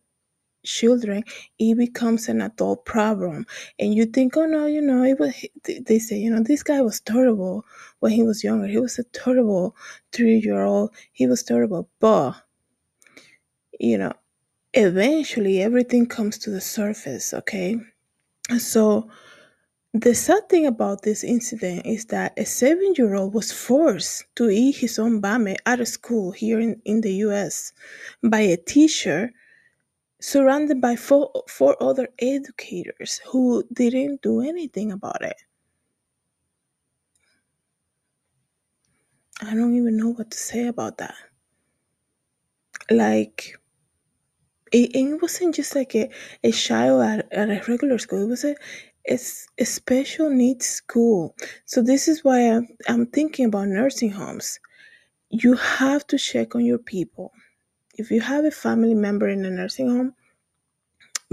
children, 0.67 1.25
it 1.59 1.77
becomes 1.79 2.29
an 2.29 2.43
adult 2.43 2.85
problem. 2.85 3.47
And 3.79 3.95
you 3.95 4.05
think, 4.07 4.37
oh 4.37 4.47
no, 4.47 4.67
you 4.67 4.83
know, 4.83 5.05
it 5.05 5.19
was, 5.19 5.35
they 5.65 5.99
say, 5.99 6.19
you 6.19 6.31
know, 6.31 6.43
this 6.43 6.63
guy 6.63 6.83
was 6.83 7.01
terrible 7.01 7.65
when 8.01 8.13
he 8.13 8.23
was 8.23 8.45
younger. 8.45 8.67
He 8.67 8.79
was 8.79 8.99
a 8.99 9.05
terrible 9.05 9.75
three 10.13 10.39
year 10.39 10.63
old. 10.65 10.91
He 11.13 11.27
was 11.27 11.43
terrible. 11.43 11.89
But, 12.01 12.35
you 13.81 13.97
know, 13.97 14.13
eventually 14.75 15.63
everything 15.63 16.07
comes 16.07 16.39
to 16.39 16.51
the 16.51 16.61
surface, 16.61 17.33
okay? 17.33 17.79
So, 18.59 19.09
the 19.95 20.15
sad 20.15 20.51
thing 20.51 20.67
about 20.67 21.03
this 21.03 21.25
incident 21.25 21.87
is 21.87 22.05
that 22.07 22.35
a 22.37 22.45
seven 22.45 22.93
year 22.99 23.15
old 23.15 23.33
was 23.33 23.51
forced 23.51 24.25
to 24.37 24.51
eat 24.51 24.77
his 24.77 24.99
own 24.99 25.23
bame 25.23 25.57
at 25.65 25.81
a 25.81 25.87
school 25.87 26.33
here 26.33 26.61
in, 26.61 26.83
in 26.85 27.01
the 27.01 27.15
US 27.27 27.73
by 28.23 28.41
a 28.41 28.59
teacher 28.59 29.33
surrounded 30.21 30.81
by 30.81 30.97
four, 30.97 31.31
four 31.49 31.77
other 31.83 32.09
educators 32.19 33.21
who 33.27 33.65
didn't 33.73 34.23
do 34.23 34.41
anything 34.41 34.93
about 34.93 35.23
it. 35.23 35.37
I 39.43 39.55
don't 39.55 39.77
even 39.77 39.97
know 39.97 40.11
what 40.11 40.31
to 40.31 40.39
say 40.39 40.67
about 40.67 40.99
that. 40.99 41.15
Like, 42.91 43.59
it, 44.73 44.95
it 44.97 45.23
wasn't 45.23 45.55
just 45.55 45.75
like 45.75 45.95
a, 45.95 46.11
a 46.43 46.53
child 46.53 47.03
at, 47.03 47.33
at 47.33 47.51
a 47.51 47.63
regular 47.71 47.99
school, 47.99 48.23
it 48.25 48.29
was 48.29 48.45
a, 48.45 48.57
a, 49.09 49.19
a 49.59 49.65
special 49.65 50.31
needs 50.31 50.67
school. 50.67 51.35
So, 51.67 51.83
this 51.83 52.09
is 52.09 52.25
why 52.25 52.41
I'm, 52.51 52.69
I'm 52.89 53.07
thinking 53.07 53.47
about 53.47 53.69
nursing 53.69 54.11
homes. 54.11 54.59
You 55.31 55.55
have 55.55 56.07
to 56.09 56.19
check 56.19 56.55
on 56.55 56.65
your 56.65 56.79
people. 56.79 57.33
If 57.97 58.11
you 58.11 58.21
have 58.21 58.45
a 58.45 58.51
family 58.51 58.95
member 58.95 59.29
in 59.29 59.45
a 59.45 59.51
nursing 59.51 59.89
home, 59.89 60.15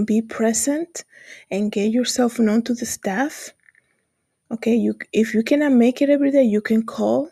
be 0.04 0.22
present 0.22 1.04
and 1.50 1.70
get 1.70 1.92
yourself 1.92 2.38
known 2.38 2.62
to 2.62 2.74
the 2.74 2.86
staff. 2.86 3.50
Okay 4.50 4.74
you 4.74 4.94
if 5.12 5.34
you 5.34 5.42
cannot 5.42 5.72
make 5.72 6.02
it 6.02 6.10
every 6.10 6.30
day 6.30 6.42
you 6.42 6.60
can 6.60 6.84
call. 6.84 7.30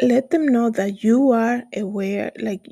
Let 0.00 0.30
them 0.30 0.46
know 0.46 0.70
that 0.70 1.04
you 1.04 1.30
are 1.30 1.62
aware 1.76 2.32
like 2.40 2.66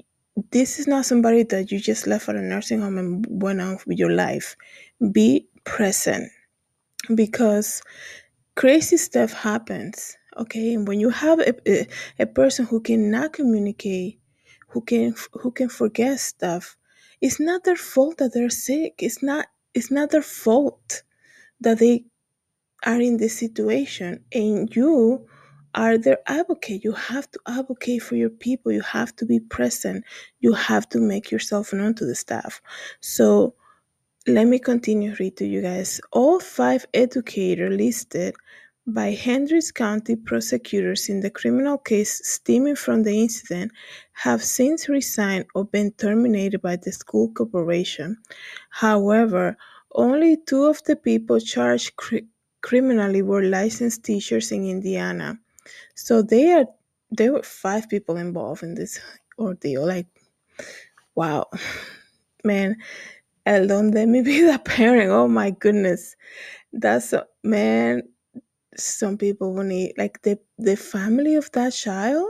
this 0.51 0.79
is 0.79 0.87
not 0.87 1.07
somebody 1.07 1.45
that 1.45 1.71
you 1.71 1.79
just 1.79 2.07
left 2.07 2.29
at 2.29 2.37
a 2.37 2.43
nursing 2.43 2.81
home 2.81 2.99
and 2.99 3.27
went 3.29 3.61
on 3.61 3.79
with 3.87 3.99
your 3.99 4.11
life. 4.11 4.57
Be 5.13 5.47
present 5.65 6.31
because 7.15 7.83
crazy 8.57 8.97
stuff 8.97 9.33
happens 9.33 10.17
okay? 10.37 10.75
And 10.75 10.87
when 10.87 11.01
you 11.01 11.11
have 11.11 11.41
a, 11.41 11.55
a, 11.71 11.87
a 12.21 12.27
person 12.27 12.67
who 12.67 12.81
cannot 12.81 13.33
communicate 13.33 14.20
who 14.71 14.81
can 14.81 15.15
who 15.33 15.51
can 15.51 15.69
forget 15.69 16.21
stuff. 16.21 16.77
It's 17.21 17.39
not 17.41 17.65
their 17.65 17.77
fault 17.77 18.19
that 18.19 18.33
they're 18.33 18.51
sick. 18.51 18.95
It's 18.99 19.23
not 19.23 19.47
it's 19.75 19.91
not 19.91 20.11
their 20.11 20.23
fault 20.23 21.03
that 21.61 21.79
they 21.79 22.05
are 22.85 23.01
in 23.01 23.19
this 23.19 23.39
situation. 23.39 24.25
And 24.33 24.75
you 24.75 25.27
are 25.75 25.99
their 25.99 26.19
advocate. 26.27 26.83
You 26.83 26.93
have 26.93 27.31
to 27.31 27.41
advocate 27.47 28.03
for 28.03 28.17
your 28.17 28.31
people. 28.31 28.73
You 28.73 28.83
have 28.83 29.15
to 29.17 29.27
be 29.27 29.41
present. 29.41 30.05
You 30.41 30.53
have 30.53 30.89
to 30.91 30.99
make 30.99 31.31
yourself 31.31 31.73
known 31.73 31.95
to 31.97 32.07
the 32.07 32.15
staff. 32.15 32.61
So 33.01 33.55
let 34.27 34.47
me 34.47 34.59
continue 34.59 35.15
read 35.19 35.37
to 35.39 35.47
you 35.47 35.63
guys. 35.63 36.01
All 36.13 36.41
five 36.41 36.87
educators 36.95 37.77
listed 37.77 38.35
by 38.95 39.13
Hendricks 39.13 39.71
County 39.71 40.17
prosecutors 40.17 41.09
in 41.09 41.21
the 41.21 41.31
criminal 41.31 41.79
case 41.79 42.21
stemming 42.27 42.77
from 42.77 43.03
the 43.03 43.21
incident 43.21 43.73
have 44.13 44.43
since 44.43 44.89
resigned 44.89 45.47
or 45.55 45.65
been 45.65 45.93
terminated 45.93 46.61
by 46.61 46.77
the 46.77 46.93
school 46.93 47.33
corporation. 47.33 48.17
However, 48.71 49.57
only 49.93 50.37
two 50.47 50.65
of 50.65 50.83
the 50.85 50.97
people 50.97 51.41
charged 51.41 51.97
cri- 51.97 52.27
criminally 52.63 53.23
were 53.23 53.43
licensed 53.43 54.05
teachers 54.05 54.53
in 54.53 54.69
Indiana. 54.69 55.39
So 55.95 56.23
they 56.23 56.53
are 56.53 56.67
there 57.11 57.33
were 57.33 57.43
five 57.43 57.89
people 57.89 58.17
involved 58.17 58.63
in 58.63 58.75
this 58.75 59.01
ordeal. 59.39 59.87
Like, 59.87 60.07
wow, 61.15 61.47
man, 62.45 62.77
don't 63.47 63.91
let 63.91 64.09
me 64.09 64.23
be 64.23 64.43
that 64.43 64.65
parent. 64.65 65.11
Oh 65.11 65.29
my 65.29 65.51
goodness, 65.51 66.17
that's 66.73 67.13
a, 67.13 67.27
man 67.43 68.03
some 68.77 69.17
people 69.19 69.55
will 69.55 69.65
need 69.65 69.93
like 69.99 70.23
the 70.23 70.39
the 70.59 70.77
family 70.77 71.35
of 71.35 71.51
that 71.53 71.73
child 71.73 72.29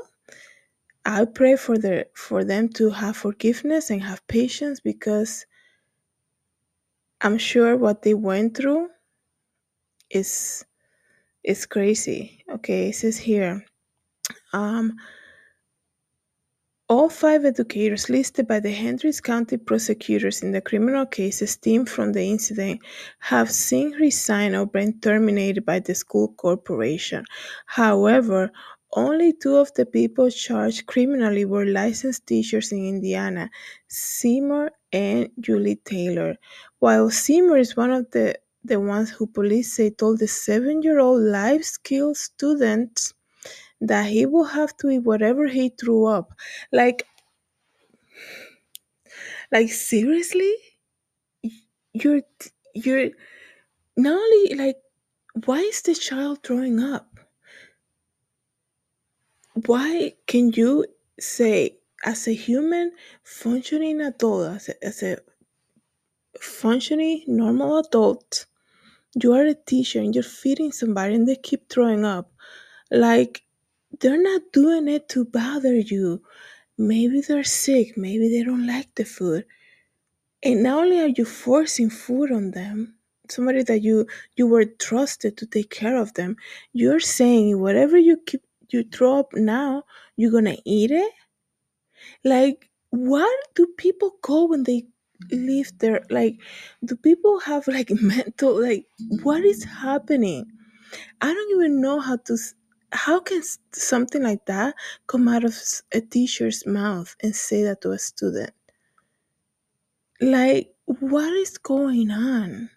i 1.04 1.24
pray 1.24 1.56
for 1.56 1.76
the 1.78 2.06
for 2.14 2.44
them 2.44 2.68
to 2.68 2.90
have 2.90 3.16
forgiveness 3.16 3.90
and 3.90 4.02
have 4.02 4.26
patience 4.28 4.80
because 4.80 5.46
i'm 7.22 7.38
sure 7.38 7.76
what 7.76 8.02
they 8.02 8.14
went 8.14 8.56
through 8.56 8.88
is 10.10 10.64
is 11.44 11.66
crazy. 11.66 12.44
Okay 12.50 12.90
it 12.90 12.94
says 12.96 13.16
here 13.18 13.64
um 14.52 14.96
all 16.90 17.08
five 17.08 17.44
educators 17.44 18.10
listed 18.10 18.48
by 18.48 18.58
the 18.58 18.72
Hendricks 18.72 19.20
County 19.20 19.56
prosecutors 19.56 20.42
in 20.42 20.50
the 20.50 20.60
criminal 20.60 21.06
case 21.06 21.38
stemmed 21.48 21.88
from 21.88 22.12
the 22.12 22.24
incident 22.24 22.80
have 23.20 23.48
since 23.48 23.94
resigned 24.00 24.56
or 24.56 24.66
been 24.66 24.98
terminated 24.98 25.64
by 25.64 25.78
the 25.78 25.94
school 25.94 26.34
corporation. 26.36 27.24
However, 27.66 28.50
only 28.94 29.32
two 29.32 29.54
of 29.54 29.72
the 29.74 29.86
people 29.86 30.30
charged 30.30 30.86
criminally 30.86 31.44
were 31.44 31.64
licensed 31.64 32.26
teachers 32.26 32.72
in 32.72 32.84
Indiana, 32.84 33.48
Seymour 33.86 34.72
and 34.92 35.30
Julie 35.38 35.80
Taylor. 35.84 36.34
While 36.80 37.08
Seymour 37.10 37.58
is 37.58 37.76
one 37.76 37.92
of 37.92 38.10
the, 38.10 38.34
the 38.64 38.80
ones 38.80 39.10
who 39.10 39.28
police 39.28 39.74
say 39.74 39.90
told 39.90 40.18
the 40.18 40.26
seven 40.26 40.82
year 40.82 40.98
old 40.98 41.22
life 41.22 41.62
skills 41.62 42.18
student 42.18 43.12
that 43.80 44.06
he 44.10 44.26
will 44.26 44.44
have 44.44 44.76
to 44.78 44.90
eat 44.90 45.00
whatever 45.00 45.46
he 45.48 45.70
threw 45.70 46.06
up. 46.06 46.32
Like, 46.72 47.06
like 49.52 49.70
seriously, 49.70 50.54
you're 51.92 52.22
you're 52.74 53.10
not 53.96 54.14
only 54.14 54.54
like, 54.56 54.76
why 55.46 55.58
is 55.60 55.82
the 55.82 55.94
child 55.94 56.40
throwing 56.44 56.80
up? 56.80 57.20
Why 59.64 60.16
can 60.26 60.50
you 60.54 60.86
say 61.20 61.78
as 62.04 62.26
a 62.26 62.32
human 62.34 62.90
functioning 63.22 64.00
adult, 64.00 64.56
as 64.56 64.68
a, 64.70 64.84
as 64.84 65.02
a 65.04 65.18
functioning 66.40 67.22
normal 67.28 67.78
adult, 67.78 68.46
you 69.22 69.32
are 69.34 69.44
a 69.46 69.54
teacher 69.54 70.00
and 70.00 70.14
you're 70.14 70.24
feeding 70.24 70.72
somebody 70.72 71.14
and 71.14 71.28
they 71.28 71.36
keep 71.36 71.68
throwing 71.70 72.04
up? 72.04 72.32
Like 72.90 73.42
they're 74.00 74.22
not 74.22 74.42
doing 74.52 74.88
it 74.88 75.08
to 75.10 75.24
bother 75.24 75.76
you. 75.76 76.22
Maybe 76.78 77.20
they're 77.20 77.44
sick, 77.44 77.96
maybe 77.96 78.28
they 78.28 78.42
don't 78.42 78.66
like 78.66 78.94
the 78.94 79.04
food. 79.04 79.44
And 80.42 80.62
not 80.62 80.84
only 80.84 81.00
are 81.00 81.08
you 81.08 81.24
forcing 81.26 81.90
food 81.90 82.32
on 82.32 82.52
them, 82.52 82.94
somebody 83.30 83.62
that 83.64 83.82
you 83.82 84.06
you 84.36 84.46
were 84.46 84.64
trusted 84.64 85.36
to 85.38 85.46
take 85.46 85.70
care 85.70 85.96
of 85.96 86.14
them, 86.14 86.36
you're 86.72 87.00
saying 87.00 87.60
whatever 87.60 87.98
you 87.98 88.16
keep 88.26 88.42
you 88.70 88.84
throw 88.84 89.18
up 89.18 89.32
now, 89.34 89.84
you're 90.16 90.32
gonna 90.32 90.56
eat 90.64 90.90
it? 90.90 91.12
Like 92.24 92.70
what 92.90 93.38
do 93.54 93.66
people 93.76 94.12
go 94.22 94.46
when 94.46 94.64
they 94.64 94.86
leave 95.30 95.70
there 95.78 96.02
like 96.10 96.40
do 96.84 96.96
people 96.96 97.38
have 97.40 97.68
like 97.68 97.90
mental 98.00 98.60
like 98.60 98.86
what 99.22 99.44
is 99.44 99.64
happening? 99.64 100.46
I 101.20 101.34
don't 101.34 101.50
even 101.52 101.80
know 101.82 102.00
how 102.00 102.16
to 102.16 102.36
how 102.92 103.20
can 103.20 103.42
something 103.72 104.22
like 104.22 104.46
that 104.46 104.74
come 105.06 105.28
out 105.28 105.44
of 105.44 105.54
a 105.92 106.00
teacher's 106.00 106.66
mouth 106.66 107.14
and 107.22 107.34
say 107.34 107.62
that 107.64 107.82
to 107.82 107.92
a 107.92 107.98
student? 107.98 108.52
Like 110.20 110.74
what 110.86 111.32
is 111.34 111.58
going 111.58 112.10
on? 112.10 112.70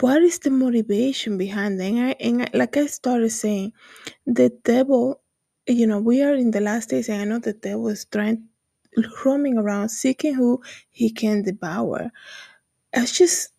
What 0.00 0.22
is 0.22 0.38
the 0.40 0.50
motivation 0.50 1.38
behind 1.38 1.80
it? 1.80 1.84
And, 1.86 2.00
I, 2.00 2.16
and 2.20 2.42
I, 2.42 2.50
like 2.54 2.76
I 2.76 2.86
started 2.86 3.30
saying, 3.30 3.72
the 4.26 4.50
devil, 4.64 5.20
you 5.66 5.86
know, 5.86 5.98
we 5.98 6.22
are 6.22 6.34
in 6.34 6.50
the 6.50 6.60
last 6.60 6.90
days, 6.90 7.08
and 7.08 7.22
I 7.22 7.24
know 7.24 7.38
the 7.38 7.54
devil 7.54 7.88
is 7.88 8.04
trying, 8.04 8.44
roaming 9.24 9.58
around, 9.58 9.90
seeking 9.90 10.34
who 10.34 10.62
he 10.90 11.10
can 11.10 11.42
devour. 11.42 12.10
It's 12.92 13.16
just, 13.16 13.50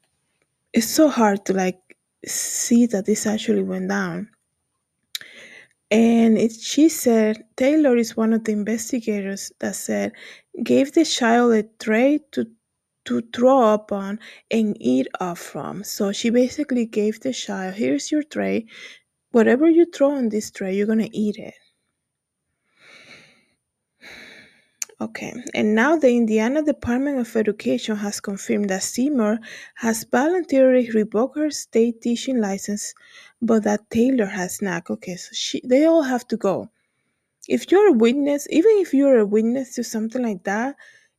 it's 0.74 0.88
so 0.90 1.10
hard 1.10 1.46
to 1.46 1.54
like 1.54 1.80
see 2.26 2.86
that 2.88 3.06
this 3.06 3.26
actually 3.26 3.64
went 3.64 3.90
down. 3.90 4.30
And 5.91 6.38
it, 6.38 6.53
she 6.53 6.89
said, 6.89 7.46
Taylor 7.58 7.98
is 7.98 8.17
one 8.17 8.34
of 8.34 8.43
the 8.43 8.51
investigators 8.51 9.51
that 9.60 9.75
said, 9.75 10.13
gave 10.63 10.93
the 10.93 11.05
child 11.05 11.53
a 11.53 11.63
tray 11.79 12.19
to 12.34 12.48
to 13.05 13.22
throw 13.34 13.62
up 13.63 13.91
on 13.91 14.19
and 14.51 14.77
eat 14.81 15.08
off 15.19 15.39
from. 15.39 15.84
So 15.84 16.12
she 16.12 16.29
basically 16.29 16.86
gave 16.86 17.22
the 17.22 17.34
child, 17.34 17.75
here's 17.75 18.12
your 18.12 18.24
tray. 18.24 18.67
Whatever 19.31 19.69
you 19.69 19.86
throw 19.86 20.12
on 20.12 20.29
this 20.29 20.51
tray, 20.51 20.75
you're 20.75 20.88
gonna 20.88 21.10
eat 21.13 21.38
it. 21.38 21.55
Okay, 25.01 25.34
and 25.53 25.74
now 25.75 25.96
the 25.96 26.10
Indiana 26.10 26.62
Department 26.62 27.20
of 27.20 27.36
Education 27.38 27.96
has 27.96 28.20
confirmed 28.20 28.70
that 28.70 28.84
Seymour 28.84 29.39
has 29.75 30.03
voluntarily 30.03 30.89
revoked 30.91 31.38
her 31.38 31.50
state 31.51 32.01
teaching 32.01 32.39
license, 32.41 32.94
but 33.41 33.63
that 33.63 33.89
Taylor 33.89 34.25
has 34.25 34.62
not. 34.62 34.89
Okay, 34.89 35.15
so 35.15 35.29
she, 35.34 35.62
they 35.63 35.86
all 35.86 36.03
have 36.03 36.27
to 36.27 36.38
go. 36.38 36.70
If 37.48 37.72
you're 37.72 37.89
a 37.89 37.94
witness, 37.94 38.48
even 38.51 38.74
if 38.79 38.94
you're 38.94 39.20
a 39.20 39.25
witness 39.25 39.75
to 39.75 39.84
something 39.84 40.24
like 40.24 40.44
that, 40.46 40.75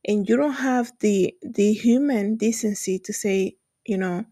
and 0.07 0.27
you 0.29 0.37
don't 0.37 0.53
have 0.71 0.93
the 0.99 1.35
the 1.41 1.73
human 1.73 2.37
decency 2.37 2.99
to 2.99 3.13
say, 3.13 3.57
you 3.85 3.97
know, 3.97 4.25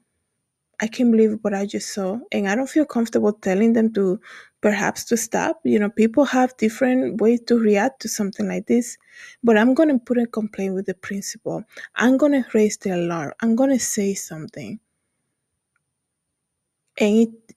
I 0.82 0.88
can't 0.88 1.12
believe 1.12 1.40
what 1.42 1.54
I 1.54 1.66
just 1.66 1.94
saw, 1.94 2.20
and 2.32 2.48
I 2.50 2.56
don't 2.56 2.70
feel 2.70 2.86
comfortable 2.86 3.34
telling 3.34 3.74
them 3.74 3.94
to 3.94 4.20
perhaps 4.62 5.06
to 5.06 5.18
stop. 5.18 5.60
You 5.64 5.80
know, 5.80 5.90
people 5.90 6.26
have 6.26 6.56
different 6.58 7.22
ways 7.22 7.42
to 7.48 7.60
react 7.60 8.02
to 8.04 8.10
something 8.10 8.48
like 8.48 8.68
this, 8.68 8.98
but 9.44 9.58
I'm 9.58 9.74
gonna 9.74 10.00
put 10.00 10.18
a 10.18 10.28
complaint 10.28 10.76
with 10.76 10.86
the 10.88 10.96
principal. 10.96 11.64
I'm 11.96 12.18
gonna 12.18 12.46
raise 12.54 12.78
the 12.78 12.92
alarm. 12.96 13.34
I'm 13.42 13.56
gonna 13.56 13.80
say 13.80 14.14
something, 14.14 14.80
and 17.00 17.18
it. 17.18 17.56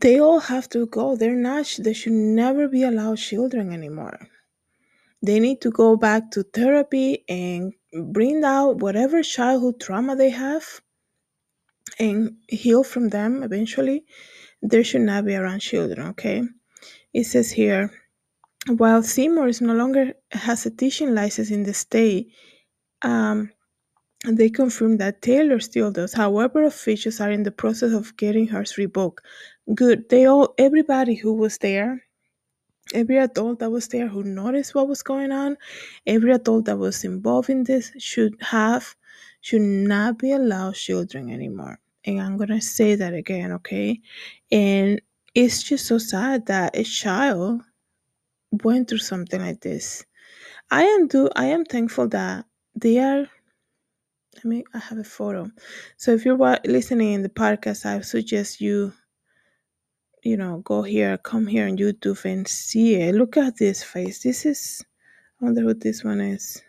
They 0.00 0.20
all 0.20 0.40
have 0.40 0.68
to 0.70 0.86
go. 0.86 1.16
They're 1.16 1.34
not. 1.36 1.76
They 1.78 1.92
should 1.92 2.12
never 2.12 2.68
be 2.68 2.82
allowed 2.84 3.18
children 3.18 3.72
anymore. 3.72 4.18
They 5.22 5.40
need 5.40 5.60
to 5.62 5.70
go 5.70 5.96
back 5.96 6.30
to 6.32 6.44
therapy 6.44 7.24
and 7.28 7.74
bring 7.92 8.44
out 8.44 8.78
whatever 8.78 9.22
childhood 9.22 9.80
trauma 9.80 10.16
they 10.16 10.30
have 10.30 10.80
and 11.98 12.36
heal 12.48 12.84
from 12.84 13.08
them 13.08 13.42
eventually. 13.42 14.04
They 14.62 14.82
should 14.82 15.02
not 15.02 15.24
be 15.24 15.34
around 15.34 15.60
children, 15.60 16.08
okay? 16.08 16.42
It 17.14 17.24
says 17.24 17.50
here 17.50 17.90
while 18.66 19.02
Seymour 19.02 19.48
is 19.48 19.60
no 19.60 19.74
longer 19.74 20.14
has 20.32 20.66
a 20.66 20.70
teaching 20.70 21.14
license 21.14 21.50
in 21.50 21.62
the 21.62 21.74
state, 21.74 22.32
um, 23.02 23.50
they 24.26 24.50
confirm 24.50 24.96
that 24.98 25.22
Taylor 25.22 25.60
still 25.60 25.90
does. 25.90 26.12
However, 26.12 26.64
officials 26.64 27.20
are 27.20 27.30
in 27.30 27.44
the 27.44 27.52
process 27.52 27.92
of 27.92 28.16
getting 28.16 28.48
hers 28.48 28.76
revoked. 28.76 29.24
Good. 29.74 30.08
They 30.08 30.26
all 30.26 30.54
everybody 30.58 31.14
who 31.14 31.32
was 31.32 31.58
there 31.58 32.02
every 32.94 33.18
adult 33.18 33.60
that 33.60 33.70
was 33.70 33.88
there 33.88 34.08
who 34.08 34.22
noticed 34.22 34.74
what 34.74 34.88
was 34.88 35.02
going 35.02 35.32
on, 35.32 35.56
every 36.06 36.32
adult 36.32 36.66
that 36.66 36.78
was 36.78 37.04
involved 37.04 37.50
in 37.50 37.64
this 37.64 37.92
should 37.98 38.36
have, 38.40 38.94
should 39.40 39.62
not 39.62 40.18
be 40.18 40.32
allowed 40.32 40.74
children 40.74 41.30
anymore. 41.30 41.78
And 42.04 42.20
I'm 42.20 42.36
gonna 42.36 42.60
say 42.60 42.94
that 42.94 43.14
again, 43.14 43.52
okay? 43.52 44.00
And 44.50 45.00
it's 45.34 45.62
just 45.62 45.86
so 45.86 45.98
sad 45.98 46.46
that 46.46 46.76
a 46.76 46.84
child 46.84 47.62
went 48.64 48.88
through 48.88 48.98
something 48.98 49.40
like 49.40 49.60
this. 49.60 50.04
I 50.70 50.84
am 50.84 51.08
do 51.08 51.28
I 51.36 51.46
am 51.46 51.64
thankful 51.64 52.08
that 52.08 52.44
they 52.74 52.98
are 52.98 53.26
I 54.44 54.48
mean 54.48 54.64
I 54.74 54.78
have 54.78 54.98
a 54.98 55.04
photo. 55.04 55.50
So 55.96 56.12
if 56.12 56.24
you're 56.24 56.58
listening 56.64 57.12
in 57.12 57.22
the 57.22 57.28
podcast, 57.28 57.86
I 57.86 58.00
suggest 58.00 58.60
you 58.60 58.92
you 60.22 60.36
know, 60.36 60.58
go 60.58 60.82
here, 60.82 61.18
come 61.18 61.46
here 61.46 61.66
on 61.66 61.76
YouTube 61.76 62.24
and 62.24 62.46
see 62.46 62.94
it. 62.94 63.14
Look 63.14 63.36
at 63.36 63.56
this 63.56 63.82
face. 63.82 64.22
This 64.22 64.46
is, 64.46 64.84
I 65.40 65.44
wonder 65.44 65.62
who 65.62 65.74
this 65.74 66.04
one 66.04 66.20
is. 66.20 66.62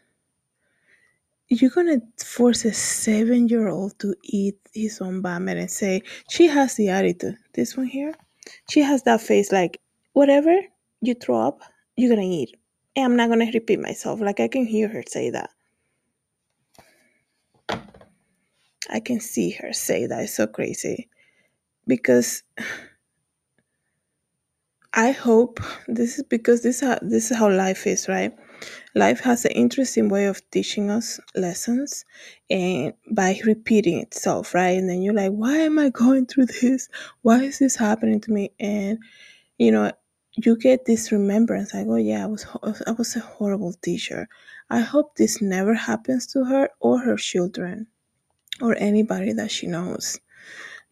You're 1.50 1.72
gonna 1.72 2.00
force 2.24 2.64
a 2.66 2.74
seven 2.74 3.48
year 3.48 3.70
old 3.70 3.98
to 4.00 4.14
eat 4.24 4.60
his 4.74 5.02
own 5.02 5.22
vomit 5.22 5.58
and 5.58 5.72
say, 5.72 6.04
she 6.30 6.48
has 6.48 6.76
the 6.76 6.90
attitude. 6.90 7.38
This 7.54 7.76
one 7.76 7.88
here, 7.88 8.14
she 8.70 8.82
has 8.82 9.04
that 9.04 9.22
face 9.22 9.52
like, 9.52 9.82
whatever 10.14 10.56
you 11.02 11.16
throw 11.16 11.48
up, 11.48 11.62
you're 11.96 12.16
gonna 12.16 12.28
eat. 12.28 12.56
And 12.96 13.06
I'm 13.06 13.16
not 13.16 13.30
gonna 13.30 13.50
repeat 13.52 13.80
myself. 13.80 14.22
Like, 14.22 14.40
I 14.40 14.48
can 14.48 14.66
hear 14.66 14.88
her 14.90 15.04
say 15.08 15.32
that. 15.32 15.50
I 18.92 19.00
can 19.00 19.20
see 19.20 19.52
her 19.52 19.74
say 19.74 20.06
that. 20.08 20.24
It's 20.24 20.36
so 20.36 20.48
crazy. 20.48 21.10
Because 21.88 22.44
I 25.00 25.12
hope 25.12 25.62
this 25.88 26.18
is 26.18 26.26
because 26.26 26.62
this 26.62 26.82
this 27.02 27.32
is 27.32 27.38
how 27.38 27.50
life 27.50 27.88
is, 27.88 28.10
right? 28.10 28.34
Life 28.94 29.22
has 29.22 29.46
an 29.46 29.52
interesting 29.52 30.10
way 30.10 30.26
of 30.26 30.42
teaching 30.52 30.90
us 30.90 31.22
lessons 31.36 32.04
and 32.50 32.94
by 33.10 33.40
repeating 33.46 34.00
itself, 34.00 34.54
right? 34.54 34.78
And 34.78 34.90
then 34.90 35.02
you're 35.02 35.14
like, 35.14 35.32
why 35.32 35.56
am 35.60 35.80
I 35.80 35.90
going 35.90 36.26
through 36.26 36.48
this? 36.48 36.90
Why 37.22 37.44
is 37.44 37.60
this 37.60 37.78
happening 37.78 38.20
to 38.20 38.32
me? 38.34 38.52
And 38.60 39.00
you 39.58 39.72
know, 39.72 39.90
you 40.34 40.58
get 40.58 40.84
this 40.84 41.14
remembrance 41.14 41.74
like, 41.74 41.88
oh 41.88 41.96
yeah, 41.96 42.26
I 42.26 42.28
was 42.28 42.46
I 42.86 42.92
was 42.92 43.16
a 43.16 43.22
horrible 43.22 43.72
teacher. 43.82 44.28
I 44.70 44.82
hope 44.82 45.16
this 45.16 45.42
never 45.42 45.76
happens 45.76 46.28
to 46.34 46.44
her 46.44 46.72
or 46.82 47.00
her 47.00 47.16
children 47.16 47.88
or 48.62 48.76
anybody 48.78 49.32
that 49.32 49.50
she 49.50 49.66
knows 49.66 50.20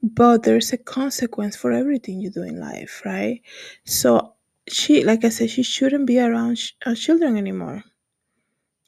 but 0.02 0.44
there's 0.44 0.74
a 0.74 0.78
consequence 0.78 1.56
for 1.56 1.72
everything 1.72 2.20
you 2.20 2.30
do 2.30 2.44
in 2.44 2.60
life, 2.60 3.02
right? 3.06 3.42
So 3.86 4.34
she, 4.68 5.04
like 5.04 5.26
I 5.26 5.30
said, 5.30 5.50
she 5.50 5.64
shouldn't 5.64 6.08
be 6.08 6.20
around 6.20 6.58
sh- 6.58 6.74
uh, 6.86 6.96
children 6.96 7.38
anymore. 7.38 7.84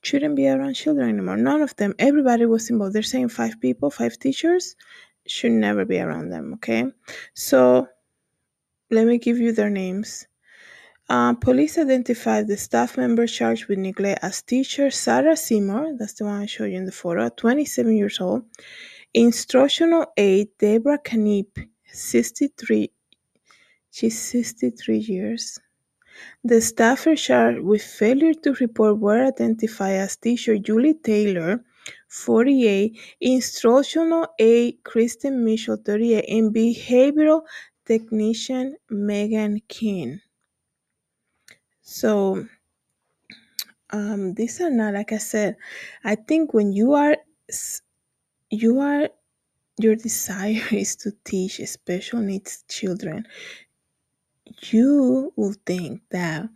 Shouldn't 0.01 0.35
be 0.35 0.47
around 0.47 0.75
children 0.75 1.09
anymore. 1.09 1.37
None 1.37 1.61
of 1.61 1.75
them. 1.75 1.93
Everybody 1.99 2.45
was 2.45 2.69
involved. 2.69 2.93
They're 2.95 3.03
saying 3.03 3.29
five 3.29 3.59
people, 3.59 3.89
five 3.91 4.17
teachers, 4.17 4.75
should 5.27 5.51
never 5.51 5.83
be 5.85 5.99
around 5.99 6.29
them. 6.29 6.53
Okay, 6.55 6.85
so 7.33 7.87
let 8.91 9.05
me 9.07 9.17
give 9.17 9.37
you 9.37 9.51
their 9.51 9.69
names. 9.69 10.27
Uh, 11.09 11.33
police 11.33 11.77
identified 11.79 12.47
the 12.47 12.55
staff 12.55 12.95
member 12.95 13.25
charged 13.25 13.65
with 13.65 13.79
neglect 13.79 14.23
as 14.23 14.43
teacher 14.43 14.91
Sarah 14.91 15.35
Seymour. 15.35 15.95
That's 15.97 16.13
the 16.13 16.25
one 16.25 16.41
I 16.41 16.45
showed 16.45 16.65
you 16.65 16.77
in 16.77 16.85
the 16.85 16.91
photo. 16.91 17.29
27 17.29 17.97
years 17.97 18.21
old 18.21 18.43
Instructional 19.13 20.07
aide 20.17 20.49
Deborah 20.57 20.97
Kniep, 20.97 21.69
63, 21.85 22.91
she's 23.91 24.19
63 24.19 24.99
years. 24.99 25.59
The 26.43 26.61
staffer 26.61 27.15
charged 27.15 27.61
with 27.61 27.81
failure 27.83 28.33
to 28.35 28.53
report 28.55 28.99
were 28.99 29.25
identified 29.25 29.95
as 29.95 30.17
teacher 30.17 30.57
Julie 30.59 30.95
Taylor, 30.95 31.63
48, 32.09 32.99
instructional 33.21 34.27
aide 34.39 34.83
Kristen 34.83 35.43
Mitchell, 35.45 35.77
38, 35.77 36.25
and 36.29 36.53
behavioral 36.55 37.43
technician 37.85 38.77
Megan 38.89 39.61
King. 39.67 40.21
So, 41.81 42.45
um, 43.91 44.33
these 44.33 44.61
are 44.61 44.69
not 44.69 44.93
like 44.93 45.11
I 45.11 45.17
said. 45.17 45.55
I 46.03 46.15
think 46.15 46.53
when 46.53 46.71
you 46.73 46.93
are 46.93 47.17
s- 47.49 47.81
you 48.51 48.79
are 48.79 49.09
your 49.79 49.95
desire 49.95 50.61
is 50.71 50.95
to 50.97 51.11
teach 51.25 51.61
special 51.67 52.19
needs 52.19 52.63
children, 52.69 53.25
you 54.71 55.33
will 55.35 55.55
think 55.65 56.01
that 56.11 56.49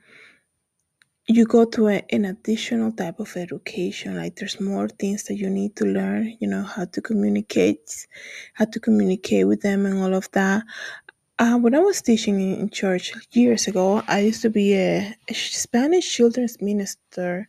you 1.27 1.45
go 1.45 1.65
to 1.65 1.87
a, 1.87 2.03
an 2.11 2.25
additional 2.25 2.91
type 2.91 3.19
of 3.19 3.35
education 3.37 4.17
like 4.17 4.35
there's 4.35 4.59
more 4.59 4.89
things 4.89 5.23
that 5.23 5.35
you 5.35 5.49
need 5.49 5.75
to 5.75 5.85
learn 5.85 6.35
you 6.41 6.47
know 6.47 6.63
how 6.63 6.85
to 6.85 7.01
communicate 7.01 8.07
how 8.53 8.65
to 8.65 8.79
communicate 8.79 9.47
with 9.47 9.61
them 9.61 9.85
and 9.85 9.97
all 10.03 10.13
of 10.13 10.29
that. 10.31 10.63
Uh, 11.39 11.57
when 11.57 11.73
i 11.75 11.79
was 11.79 12.01
teaching 12.01 12.39
in, 12.41 12.59
in 12.61 12.69
church 12.69 13.13
years 13.31 13.67
ago 13.67 14.03
i 14.07 14.19
used 14.19 14.41
to 14.41 14.49
be 14.49 14.73
a, 14.75 15.15
a 15.29 15.33
spanish 15.33 16.13
children's 16.13 16.61
minister 16.61 17.47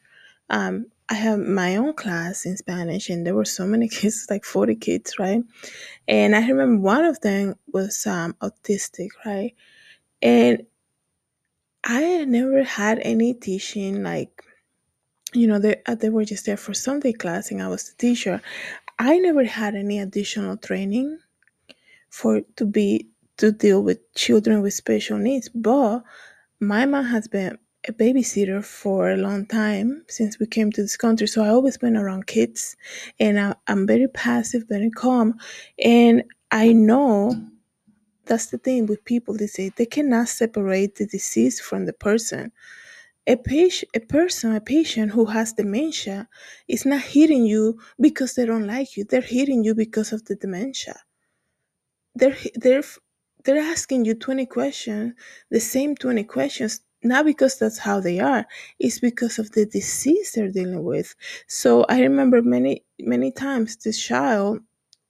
um, 0.51 0.87
i 1.09 1.15
have 1.15 1.39
my 1.39 1.77
own 1.77 1.93
class 1.95 2.47
in 2.47 2.57
spanish 2.57 3.11
and 3.11 3.27
there 3.27 3.35
were 3.35 3.45
so 3.45 3.67
many 3.67 3.89
kids 4.01 4.27
like 4.31 4.45
40 4.45 4.77
kids 4.77 5.19
right? 5.19 5.43
And 6.09 6.37
i 6.37 6.47
remember 6.47 6.83
one 6.83 7.05
of 7.05 7.21
them 7.21 7.57
was 7.73 8.07
um, 8.07 8.35
autistic 8.43 9.09
right? 9.27 9.55
And 10.23 10.67
i 11.85 12.25
never 12.25 12.63
had 12.65 12.99
any 13.03 13.35
teaching 13.35 14.03
like 14.03 14.43
you 15.35 15.47
know 15.47 15.59
they, 15.59 15.77
uh, 15.87 15.95
they 15.95 16.11
were 16.11 16.25
just 16.25 16.47
there 16.47 16.57
for 16.57 16.75
sunday 16.75 17.13
class 17.13 17.51
and 17.51 17.63
i 17.63 17.69
was 17.69 17.91
the 17.91 17.97
teacher. 17.97 18.41
I 18.99 19.19
never 19.19 19.45
had 19.45 19.75
any 19.75 19.99
additional 19.99 20.57
training 20.57 21.19
for 22.11 22.43
to 22.57 22.65
be 22.67 23.09
to 23.39 23.53
deal 23.53 23.83
with 23.83 23.99
children 24.15 24.63
with 24.63 24.75
special 24.75 25.19
needs 25.19 25.49
but 25.51 26.03
my 26.61 26.87
mom 26.87 27.07
has 27.07 27.29
been 27.29 27.59
a 27.89 27.93
babysitter 27.93 28.65
for 28.65 29.11
a 29.11 29.17
long 29.17 29.47
time 29.47 30.05
since 30.09 30.39
we 30.39 30.47
came 30.47 30.73
to 30.73 30.83
this 30.83 30.97
country. 30.97 31.27
So 31.27 31.43
i 31.45 31.49
always 31.49 31.77
been 31.79 31.97
around 31.97 32.27
kids 32.27 32.77
and 33.21 33.39
I, 33.39 33.55
i'm 33.69 33.87
very 33.87 34.09
passive 34.09 34.65
very 34.69 34.91
calm. 34.91 35.35
And 35.83 36.25
i 36.51 36.73
know 36.73 37.35
that's 38.27 38.47
the 38.47 38.59
thing 38.59 38.87
with 38.87 39.05
people 39.05 39.37
they 39.37 39.47
say 39.47 39.71
they 39.77 39.87
cannot 39.87 40.29
separate 40.29 40.97
the 40.97 41.07
disease 41.07 41.61
from 41.61 41.87
the 41.87 41.93
person. 41.93 42.53
A 43.27 43.37
patient 43.37 43.91
a 43.95 44.01
person 44.01 44.55
a 44.55 44.61
patient 44.61 45.13
who 45.13 45.27
has 45.27 45.53
dementia 45.55 46.29
is 46.69 46.87
not 46.87 47.03
hitting 47.03 47.45
you 47.47 47.79
because 48.01 48.35
they 48.35 48.47
don't 48.47 48.67
like 48.67 48.97
you. 48.97 49.05
They're 49.05 49.21
hitting 49.23 49.65
you 49.65 49.75
because 49.75 50.13
of 50.13 50.25
the 50.27 50.37
dementia. 50.37 50.97
They're 52.15 52.37
they're 52.55 52.85
they're 53.45 53.59
asking 53.63 54.07
you 54.07 54.15
20 54.15 54.47
questions 54.47 55.15
the 55.51 55.61
same 55.61 55.95
20 55.97 56.25
questions 56.25 56.81
not 57.05 57.25
because 57.27 57.59
that's 57.59 57.79
how 57.79 58.01
they 58.01 58.19
are 58.21 58.47
it's 58.79 58.99
because 59.01 59.39
of 59.39 59.51
the 59.53 59.67
disease 59.67 60.33
they're 60.33 60.51
dealing 60.51 60.83
with. 60.85 61.15
So 61.49 61.85
i 61.89 62.01
remember 62.01 62.43
many 62.43 62.85
many 63.01 63.31
times 63.33 63.77
this 63.77 63.99
child 64.01 64.61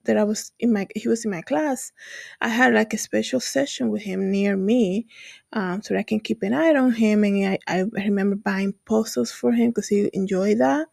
that 0.05 0.17
i 0.17 0.23
was 0.23 0.51
in 0.59 0.71
my 0.71 0.87
he 0.95 1.07
was 1.07 1.25
in 1.25 1.31
my 1.31 1.41
class 1.41 1.91
i 2.41 2.47
had 2.47 2.73
like 2.73 2.93
a 2.93 2.97
special 2.97 3.39
session 3.39 3.89
with 3.89 4.03
him 4.03 4.31
near 4.31 4.55
me 4.55 5.07
um, 5.53 5.81
so 5.81 5.95
i 5.97 6.03
can 6.03 6.19
keep 6.19 6.43
an 6.43 6.53
eye 6.53 6.75
on 6.75 6.91
him 6.91 7.23
and 7.23 7.45
i, 7.47 7.59
I 7.67 7.79
remember 7.93 8.35
buying 8.35 8.73
puzzles 8.85 9.31
for 9.31 9.51
him 9.51 9.71
because 9.71 9.87
he 9.87 10.09
enjoyed 10.13 10.59
that 10.59 10.87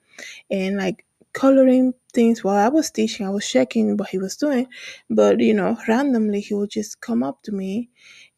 and 0.51 0.77
like 0.77 1.05
coloring 1.33 1.95
things 2.13 2.45
while 2.45 2.57
i 2.57 2.69
was 2.69 2.91
teaching 2.91 3.27
i 3.27 3.31
was 3.31 3.49
checking 3.49 3.97
what 3.97 4.11
he 4.11 4.19
was 4.19 4.37
doing 4.37 4.67
but 5.09 5.41
you 5.41 5.55
know 5.55 5.77
randomly 5.89 6.41
he 6.41 6.55
would 6.55 6.71
just 6.71 7.01
come 7.01 7.23
up 7.23 7.43
to 7.43 7.53
me 7.53 7.89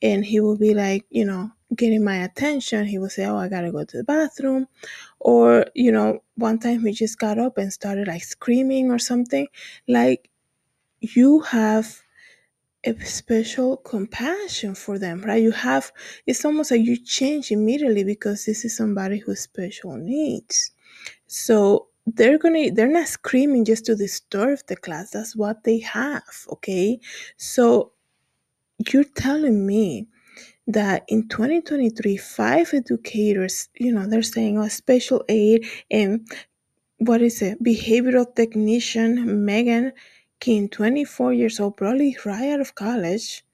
and 0.02 0.24
he 0.24 0.40
would 0.40 0.60
be 0.60 0.74
like 0.74 1.04
you 1.10 1.24
know 1.24 1.50
getting 1.74 2.04
my 2.04 2.16
attention 2.24 2.86
he 2.86 2.98
would 2.98 3.12
say 3.12 3.24
oh 3.26 3.36
i 3.36 3.48
gotta 3.48 3.72
go 3.72 3.84
to 3.84 3.96
the 3.98 4.04
bathroom. 4.04 4.66
Or 5.20 5.66
you 5.74 5.92
know 5.92 6.22
one 6.36 6.58
time 6.58 6.84
he 6.84 6.92
just 6.92 7.18
got 7.18 7.38
up 7.38 7.58
and 7.58 7.72
started 7.72 8.08
like 8.08 8.24
screaming 8.24 8.90
or 8.90 8.98
something. 8.98 9.48
Like 9.88 10.30
you 11.00 11.40
have 11.40 12.00
a 12.84 12.94
special 13.04 13.78
compassion 13.78 14.74
for 14.74 14.98
them 14.98 15.22
right? 15.22 15.42
You 15.42 15.52
have 15.52 15.92
it's 16.26 16.44
almost 16.44 16.70
like 16.70 16.82
you 16.82 16.96
change 17.02 17.50
immediately 17.50 18.04
because 18.04 18.44
this 18.44 18.64
is 18.64 18.76
somebody 18.76 19.18
who 19.18 19.34
special 19.34 19.96
needs. 19.96 20.72
So 21.26 21.88
they're 22.06 22.38
gonna 22.38 22.70
they're 22.72 22.88
not 22.88 23.08
screaming 23.08 23.64
just 23.64 23.86
to 23.86 23.96
disturb 23.96 24.60
the 24.68 24.76
class. 24.76 25.10
That's 25.10 25.36
what 25.36 25.64
they 25.64 25.78
have 25.80 26.46
okay? 26.52 27.00
So 27.38 27.92
you're 28.92 29.04
telling 29.04 29.66
me 29.66 30.08
that 30.66 31.04
in 31.08 31.28
2023 31.28 32.16
five 32.16 32.72
educators 32.72 33.68
you 33.76 33.92
know 33.92 34.06
they're 34.06 34.22
saying 34.22 34.58
oh 34.58 34.68
special 34.68 35.22
aid 35.28 35.66
and 35.90 36.26
what 36.98 37.20
is 37.20 37.42
it? 37.42 37.62
Behavioral 37.62 38.34
technician 38.34 39.44
megan 39.44 39.92
king 40.40 40.68
24 40.68 41.32
years 41.32 41.60
old 41.60 41.76
probably 41.76 42.16
right 42.24 42.50
out 42.50 42.60
of 42.60 42.74
college. 42.74 43.44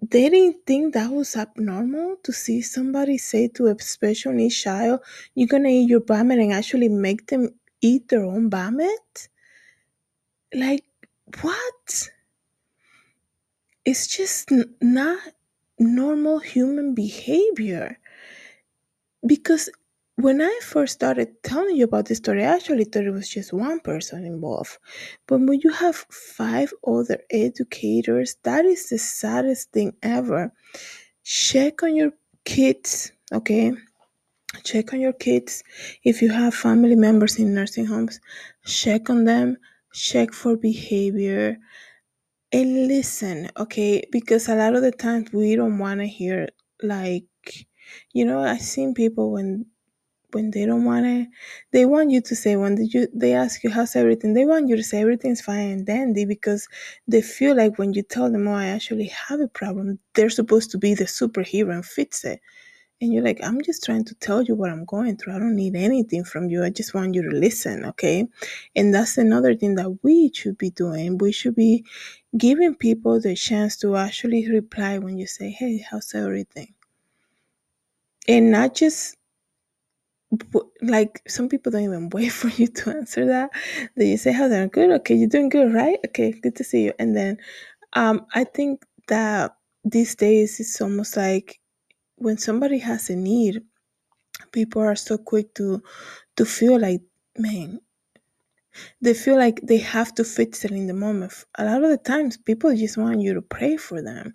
They 0.00 0.30
didn't 0.30 0.64
think 0.66 0.94
that 0.94 1.10
was 1.10 1.36
abnormal 1.36 2.16
to 2.22 2.32
see 2.32 2.62
somebody 2.62 3.18
say 3.18 3.48
to 3.48 3.66
a 3.66 3.78
special 3.78 4.32
needs 4.32 4.56
child 4.56 5.00
you're 5.34 5.48
gonna 5.48 5.68
eat 5.68 5.90
your 5.90 6.02
vomit 6.06 6.38
and 6.38 6.52
actually 6.52 6.88
make 6.88 7.26
them 7.26 7.50
eat 7.82 8.08
their 8.08 8.24
own 8.24 8.48
vomit? 8.48 9.28
Like 10.54 10.84
what? 11.42 12.08
It's 13.84 14.06
just 14.06 14.50
not 14.80 15.20
normal 15.80 16.38
human 16.38 16.94
behavior 16.94 17.98
because 19.26 19.70
when 20.16 20.42
I 20.42 20.60
first 20.62 20.94
started 20.94 21.42
telling 21.42 21.76
you 21.76 21.84
about 21.84 22.06
this 22.06 22.18
story, 22.18 22.44
I 22.44 22.54
actually 22.54 22.84
thought 22.84 23.04
it 23.04 23.10
was 23.10 23.28
just 23.28 23.52
one 23.52 23.80
person 23.80 24.24
involved. 24.24 24.78
But 25.26 25.40
when 25.40 25.60
you 25.64 25.72
have 25.72 25.96
five 26.10 26.72
other 26.86 27.20
educators, 27.30 28.36
that 28.42 28.64
is 28.66 28.88
the 28.90 28.98
saddest 28.98 29.72
thing 29.72 29.94
ever. 30.02 30.52
Check 31.24 31.82
on 31.82 31.96
your 31.96 32.12
kids, 32.44 33.12
okay? 33.32 33.72
Check 34.64 34.92
on 34.92 35.00
your 35.00 35.12
kids. 35.14 35.62
If 36.04 36.22
you 36.22 36.30
have 36.30 36.54
family 36.54 36.96
members 36.96 37.38
in 37.38 37.54
nursing 37.54 37.86
homes, 37.86 38.20
check 38.66 39.08
on 39.10 39.24
them, 39.24 39.56
check 39.92 40.32
for 40.34 40.56
behavior, 40.56 41.56
and 42.52 42.88
listen, 42.88 43.50
okay? 43.56 44.02
Because 44.10 44.48
a 44.48 44.56
lot 44.56 44.74
of 44.74 44.82
the 44.82 44.92
times 44.92 45.32
we 45.32 45.56
don't 45.56 45.78
want 45.78 46.00
to 46.00 46.06
hear, 46.06 46.48
like, 46.82 47.24
you 48.12 48.24
know, 48.24 48.40
I've 48.42 48.62
seen 48.62 48.94
people 48.94 49.32
when 49.32 49.66
when 50.32 50.50
they 50.52 50.66
don't 50.66 50.84
want 50.84 51.04
to 51.06 51.26
they 51.72 51.84
want 51.86 52.10
you 52.10 52.20
to 52.20 52.36
say 52.36 52.56
when 52.56 52.74
did 52.76 52.92
you 52.94 53.08
they 53.14 53.34
ask 53.34 53.64
you 53.64 53.70
how's 53.70 53.96
everything? 53.96 54.34
They 54.34 54.44
want 54.44 54.68
you 54.68 54.76
to 54.76 54.82
say 54.82 55.00
everything's 55.00 55.40
fine 55.40 55.70
and 55.70 55.86
dandy 55.86 56.24
because 56.24 56.68
they 57.08 57.22
feel 57.22 57.56
like 57.56 57.78
when 57.78 57.92
you 57.94 58.02
tell 58.02 58.30
them 58.30 58.48
oh 58.48 58.54
i 58.54 58.66
actually 58.66 59.06
have 59.06 59.40
a 59.40 59.48
problem 59.48 59.98
they're 60.14 60.30
supposed 60.30 60.70
to 60.72 60.78
be 60.78 60.94
the 60.94 61.04
superhero 61.04 61.72
and 61.74 61.84
fix 61.86 62.24
it. 62.24 62.40
And 63.00 63.12
you're 63.12 63.24
like 63.24 63.40
i'm 63.42 63.62
just 63.62 63.84
trying 63.84 64.04
to 64.06 64.14
tell 64.16 64.42
you 64.42 64.54
what 64.54 64.70
i'm 64.70 64.84
going 64.84 65.16
through. 65.16 65.34
I 65.36 65.38
don't 65.38 65.56
need 65.56 65.76
anything 65.76 66.24
from 66.24 66.48
you. 66.48 66.64
I 66.64 66.70
just 66.70 66.94
want 66.94 67.14
you 67.14 67.22
to 67.30 67.36
listen 67.36 67.84
okay? 67.86 68.28
And 68.76 68.94
that's 68.94 69.18
another 69.18 69.54
thing 69.54 69.76
that 69.76 69.98
we 70.02 70.30
should 70.34 70.58
be 70.58 70.70
doing. 70.70 71.18
We 71.18 71.32
should 71.32 71.56
be 71.56 71.84
giving 72.36 72.74
people 72.74 73.20
the 73.20 73.34
chance 73.36 73.76
to 73.76 73.96
actually 73.96 74.48
reply 74.50 74.98
when 74.98 75.18
you 75.18 75.26
say 75.26 75.50
hey 75.50 75.78
how's 75.78 76.14
everything 76.14 76.74
and 78.28 78.50
not 78.50 78.74
just 78.74 79.16
like 80.82 81.22
some 81.28 81.48
people 81.48 81.72
don't 81.72 81.82
even 81.84 82.08
wait 82.12 82.30
for 82.32 82.48
you 82.48 82.66
to 82.68 82.90
answer 82.90 83.26
that. 83.26 83.50
They 83.96 84.16
say, 84.16 84.32
"How's 84.32 84.52
it 84.52 84.72
good? 84.72 84.90
Okay, 85.00 85.14
you're 85.14 85.28
doing 85.28 85.48
good, 85.48 85.72
right? 85.72 85.98
Okay, 86.08 86.32
good 86.32 86.56
to 86.56 86.64
see 86.64 86.84
you." 86.84 86.92
And 86.98 87.16
then, 87.16 87.38
um, 87.94 88.26
I 88.34 88.44
think 88.44 88.84
that 89.08 89.56
these 89.84 90.14
days 90.14 90.60
it's 90.60 90.80
almost 90.80 91.16
like 91.16 91.60
when 92.16 92.38
somebody 92.38 92.78
has 92.78 93.10
a 93.10 93.16
need, 93.16 93.62
people 94.52 94.82
are 94.82 94.96
so 94.96 95.18
quick 95.18 95.54
to 95.56 95.82
to 96.36 96.44
feel 96.46 96.80
like, 96.80 97.02
man, 97.38 97.80
they 99.00 99.14
feel 99.14 99.36
like 99.36 99.60
they 99.62 99.78
have 99.78 100.14
to 100.14 100.24
fix 100.24 100.64
it 100.64 100.70
in 100.70 100.86
the 100.86 100.94
moment. 100.94 101.32
A 101.56 101.64
lot 101.64 101.82
of 101.82 101.90
the 101.90 101.98
times, 101.98 102.36
people 102.36 102.74
just 102.76 102.96
want 102.96 103.20
you 103.20 103.34
to 103.34 103.42
pray 103.42 103.76
for 103.76 104.02
them. 104.02 104.32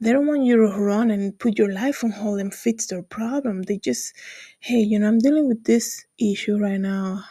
They 0.00 0.12
don't 0.12 0.26
want 0.26 0.44
you 0.44 0.56
to 0.56 0.76
run 0.76 1.10
and 1.10 1.38
put 1.38 1.58
your 1.58 1.72
life 1.72 2.04
on 2.04 2.10
hold 2.10 2.40
and 2.40 2.54
fix 2.54 2.86
their 2.86 3.02
problem. 3.02 3.62
They 3.62 3.78
just, 3.78 4.14
hey, 4.60 4.78
you 4.78 4.98
know, 4.98 5.08
I'm 5.08 5.18
dealing 5.18 5.48
with 5.48 5.64
this 5.64 6.04
issue 6.18 6.58
right 6.58 6.80
now, 6.80 7.22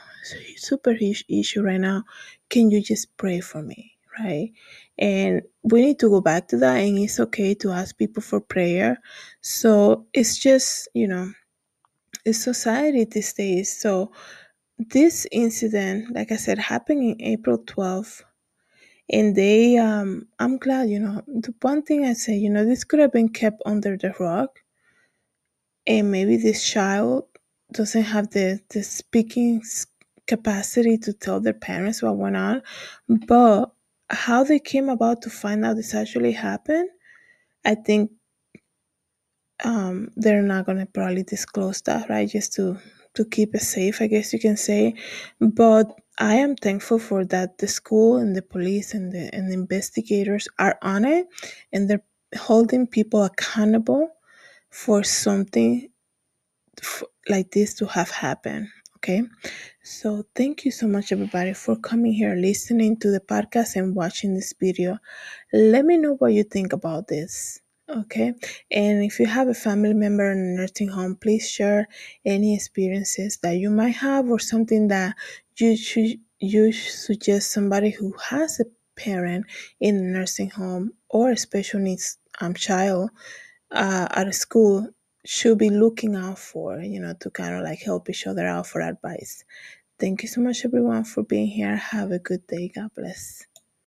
super 0.58 0.96
issue 1.30 1.62
right 1.62 1.82
now. 1.82 2.04
Can 2.50 2.72
you 2.72 2.82
just 2.82 3.16
pray 3.18 3.40
for 3.40 3.62
me? 3.62 3.92
Right? 4.18 4.52
And 4.98 5.42
we 5.64 5.82
need 5.82 6.00
to 6.00 6.10
go 6.10 6.22
back 6.22 6.48
to 6.50 6.58
that, 6.58 6.78
and 6.78 6.98
it's 6.98 7.20
okay 7.20 7.54
to 7.56 7.72
ask 7.72 7.98
people 7.98 8.24
for 8.24 8.40
prayer. 8.40 8.98
So 9.42 10.06
it's 10.14 10.38
just, 10.38 10.88
you 10.94 11.08
know, 11.08 11.32
it's 12.24 12.44
society 12.44 13.04
these 13.04 13.34
days. 13.34 13.78
So 13.78 14.12
this 14.78 15.28
incident, 15.32 16.14
like 16.14 16.32
I 16.32 16.36
said, 16.38 16.58
happened 16.60 17.02
in 17.04 17.22
April 17.22 17.60
12th. 17.60 18.24
And 19.10 19.36
they, 19.36 19.78
um, 19.78 20.28
I'm 20.40 20.58
glad, 20.58 20.90
you 20.90 21.00
know, 21.00 21.22
the 21.28 21.54
one 21.62 21.84
thing 21.84 22.06
I 22.06 22.14
say, 22.14 22.36
you 22.36 22.50
know, 22.50 22.66
this 22.66 22.84
could 22.84 23.00
have 23.00 23.12
been 23.12 23.30
kept 23.30 23.62
under 23.66 23.98
the 23.98 24.14
rug. 24.20 24.50
And 25.86 26.12
maybe 26.12 26.38
this 26.38 26.68
child 26.68 27.26
doesn't 27.72 28.04
have 28.04 28.32
the, 28.32 28.60
the 28.70 28.82
speaking 28.84 29.62
capacity 30.28 30.98
to 31.00 31.14
tell 31.14 31.40
their 31.40 31.54
parents 31.54 32.02
what 32.02 32.18
went 32.18 32.36
on. 32.36 32.64
But 33.08 33.72
how 34.10 34.44
they 34.44 34.60
came 34.60 34.90
about 34.90 35.22
to 35.24 35.30
find 35.30 35.64
out 35.66 35.76
this 35.76 35.94
actually 35.94 36.32
happened, 36.32 36.90
I 37.64 37.76
think 37.76 38.12
um, 39.64 40.10
they're 40.16 40.42
not 40.42 40.66
gonna 40.66 40.86
probably 40.88 41.24
disclose 41.24 41.82
that, 41.84 42.10
right? 42.10 42.28
Just 42.30 42.54
to 42.54 42.80
to 43.16 43.26
keep 43.26 43.56
it 43.56 43.62
safe, 43.62 44.02
I 44.02 44.08
guess 44.08 44.34
you 44.34 44.40
can 44.40 44.58
say. 44.58 44.96
But 45.40 45.88
I 46.20 46.36
am 46.36 46.56
thankful 46.56 47.00
for 47.00 47.26
that 47.26 47.58
the 47.58 47.68
school 47.68 48.18
and 48.18 48.36
the 48.36 48.42
police 48.42 48.94
and 48.94 49.12
the 49.12 49.30
and 49.34 49.50
the 49.50 49.54
investigators 49.56 50.48
are 50.60 50.78
on 50.82 51.06
it, 51.06 51.28
and 51.74 51.90
they're 51.90 52.04
holding 52.38 52.88
people 52.88 53.24
accountable 53.24 54.10
for 54.70 55.04
something 55.04 55.90
f- 56.82 57.04
like 57.30 57.52
this 57.52 57.74
to 57.76 57.86
have 57.86 58.10
happened. 58.12 58.68
Okay, 58.98 59.24
so 59.84 60.26
thank 60.36 60.66
you 60.66 60.72
so 60.72 60.88
much, 60.88 61.12
everybody, 61.12 61.54
for 61.54 61.76
coming 61.76 62.14
here, 62.14 62.36
listening 62.36 62.98
to 63.00 63.12
the 63.12 63.20
podcast, 63.20 63.76
and 63.76 63.96
watching 63.96 64.34
this 64.34 64.54
video. 64.60 64.98
Let 65.54 65.86
me 65.86 65.98
know 65.98 66.16
what 66.16 66.34
you 66.34 66.44
think 66.44 66.74
about 66.74 67.08
this. 67.08 67.62
Okay, 67.90 68.34
and 68.72 69.04
if 69.04 69.20
you 69.20 69.28
have 69.28 69.48
a 69.48 69.54
family 69.54 69.94
member 69.94 70.32
in 70.32 70.40
a 70.40 70.62
nursing 70.62 70.90
home, 70.90 71.16
please 71.16 71.50
share 71.50 71.88
any 72.26 72.56
experiences 72.56 73.38
that 73.44 73.58
you 73.58 73.70
might 73.70 73.96
have 73.98 74.30
or 74.30 74.40
something 74.40 74.90
that 74.90 75.16
you 75.58 75.78
should 75.78 76.20
you 76.40 76.72
suggest 76.74 77.52
somebody 77.52 77.92
who 77.92 78.14
has 78.30 78.60
a 78.60 78.66
parent 79.00 79.46
in 79.80 79.98
a 79.98 80.02
nursing 80.02 80.50
home 80.52 80.94
or 81.10 81.32
a 81.32 81.38
special 81.38 81.80
needs 81.80 82.18
um, 82.42 82.56
child 82.56 83.12
uh, 83.72 84.08
at 84.12 84.28
a 84.28 84.34
school 84.34 84.90
should 85.26 85.58
be 85.60 85.70
looking 85.72 86.16
out 86.16 86.40
for, 86.40 86.80
you 86.80 87.00
know, 87.02 87.14
to 87.22 87.30
kind 87.32 87.56
of 87.56 87.64
like 87.64 87.82
help 87.82 88.10
each 88.10 88.28
other 88.28 88.48
out 88.48 88.68
for 88.68 88.82
advice. 88.82 89.44
Thank 90.00 90.24
you 90.24 90.30
so 90.30 90.42
much, 90.42 90.66
everyone, 90.66 91.06
for 91.06 91.24
being 91.24 91.48
here. 91.48 91.76
Have 91.78 92.12
a 92.12 92.20
good 92.20 92.48
day. 92.48 92.72
God 92.76 92.92
bless. 92.96 93.46